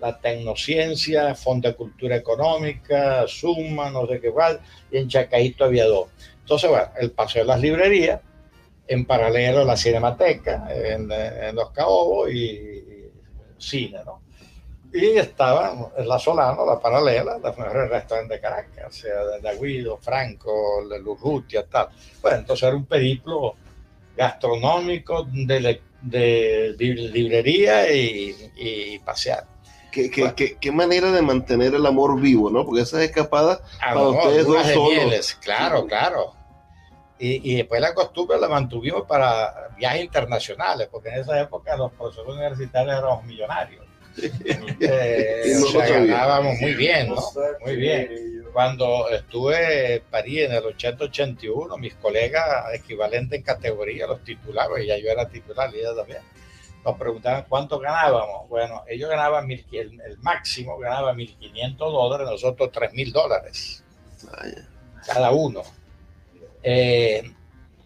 [0.00, 5.86] La Tecnociencia, Fondo de Cultura Económica, Suma, no sé qué cuál, y en Chacaíto había
[5.86, 6.08] dos.
[6.40, 8.20] Entonces, bueno, el paseo de las librerías,
[8.86, 13.12] en paralelo la Cinemateca, en, en Los Caobos y, y
[13.56, 14.20] cine, ¿no?
[14.92, 19.48] Y estaba en la Solano, la paralela, los mejores restaurantes de Caracas, o sea, de
[19.48, 21.88] Aguido, Franco, Lurrutia, tal.
[22.22, 23.56] Bueno, entonces era un periplo
[24.16, 29.44] gastronómico de, le- de li- librería y, y pasear.
[29.90, 32.64] ¿Qué, qué, qué, qué manera de mantener el amor vivo, ¿no?
[32.66, 35.34] Porque esas escapadas Ah, Para no, ustedes dos solos.
[35.40, 36.34] claro, claro.
[37.16, 41.92] Y, y después la costumbre la mantuvimos para viajes internacionales, porque en esa época los
[41.92, 43.83] profesores universitarios éramos millonarios.
[44.80, 47.22] Eh, o sea, ganábamos muy bien, ¿no?
[47.64, 48.44] Muy bien.
[48.52, 54.86] Cuando estuve en París en el 80-81, mis colegas equivalentes en categoría, los titulares, y
[54.86, 56.20] ya yo era titular y ella también,
[56.84, 58.48] nos preguntaban cuánto ganábamos.
[58.48, 63.84] Bueno, ellos ganaban, mil, el, el máximo ganaba 1.500 dólares, nosotros 3.000 dólares
[65.06, 65.62] cada uno.
[66.62, 67.30] Eh,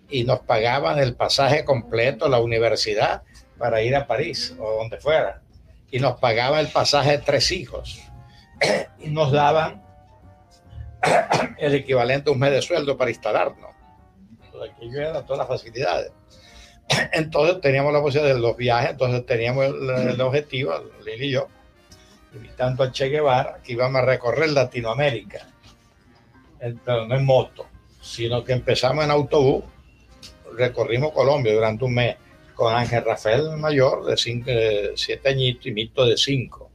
[0.09, 3.23] y nos pagaban el pasaje completo, la universidad,
[3.59, 5.43] para ir a París o donde fuera.
[5.91, 8.01] Y nos pagaban el pasaje de tres hijos.
[8.99, 9.83] y nos daban
[11.59, 13.71] el equivalente a un mes de sueldo para instalarnos.
[14.73, 16.13] Aquello era todas las facilidades.
[17.13, 20.73] Entonces teníamos la posibilidad de los viajes, entonces teníamos el, el objetivo,
[21.05, 21.49] Lili y yo,
[22.33, 25.47] invitando a Che Guevara, que íbamos a recorrer Latinoamérica.
[26.61, 27.67] Entonces, no en moto,
[28.01, 29.65] sino que empezamos en autobús,
[30.57, 32.17] recorrimos Colombia durante un mes
[32.59, 34.51] con Ángel Rafael Mayor, de cinco,
[34.97, 36.73] siete añitos, y Mito de cinco.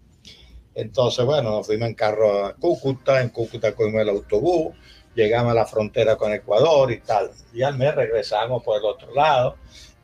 [0.74, 4.74] Entonces, bueno, nos fuimos en carro a Cúcuta, en Cúcuta cogimos el autobús,
[5.14, 7.32] llegamos a la frontera con Ecuador y tal.
[7.54, 9.58] Y al mes regresamos por el otro lado.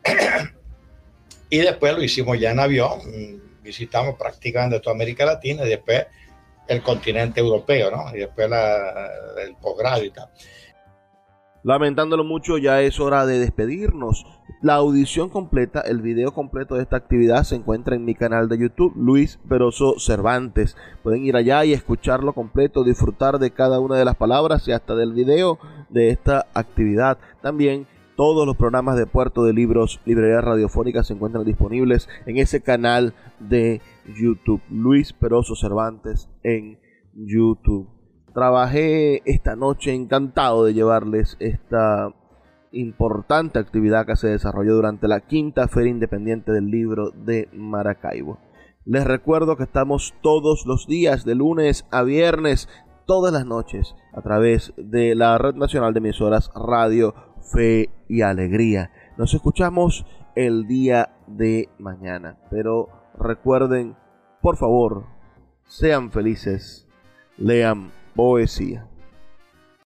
[1.50, 3.00] y después lo hicimos ya en avión,
[3.64, 6.08] visitamos prácticamente toda América Latina y después
[6.68, 8.14] el continente europeo, ¿no?
[8.14, 8.50] Y después
[9.42, 10.12] el posgrado y.
[11.64, 14.26] Lamentándolo mucho, ya es hora de despedirnos.
[14.62, 18.58] La audición completa, el video completo de esta actividad se encuentra en mi canal de
[18.58, 20.78] YouTube, Luis Peroso Cervantes.
[21.04, 24.96] Pueden ir allá y escucharlo completo, disfrutar de cada una de las palabras y hasta
[24.96, 27.18] del video de esta actividad.
[27.42, 32.62] También Todos los programas de Puerto de Libros, Librería Radiofónica se encuentran disponibles en ese
[32.62, 33.80] canal de
[34.14, 34.62] YouTube.
[34.70, 36.80] Luis Peroso Cervantes en
[37.14, 37.99] YouTube.
[38.34, 42.14] Trabajé esta noche encantado de llevarles esta
[42.72, 48.38] importante actividad que se desarrolló durante la quinta Feria Independiente del Libro de Maracaibo.
[48.86, 52.70] Les recuerdo que estamos todos los días, de lunes a viernes,
[53.06, 57.14] todas las noches, a través de la Red Nacional de Emisoras Radio
[57.52, 58.92] fe y alegría.
[59.18, 60.06] Nos escuchamos
[60.36, 62.38] el día de mañana.
[62.50, 63.96] Pero recuerden,
[64.42, 65.06] por favor,
[65.68, 66.88] sean felices,
[67.38, 68.89] lean poesía.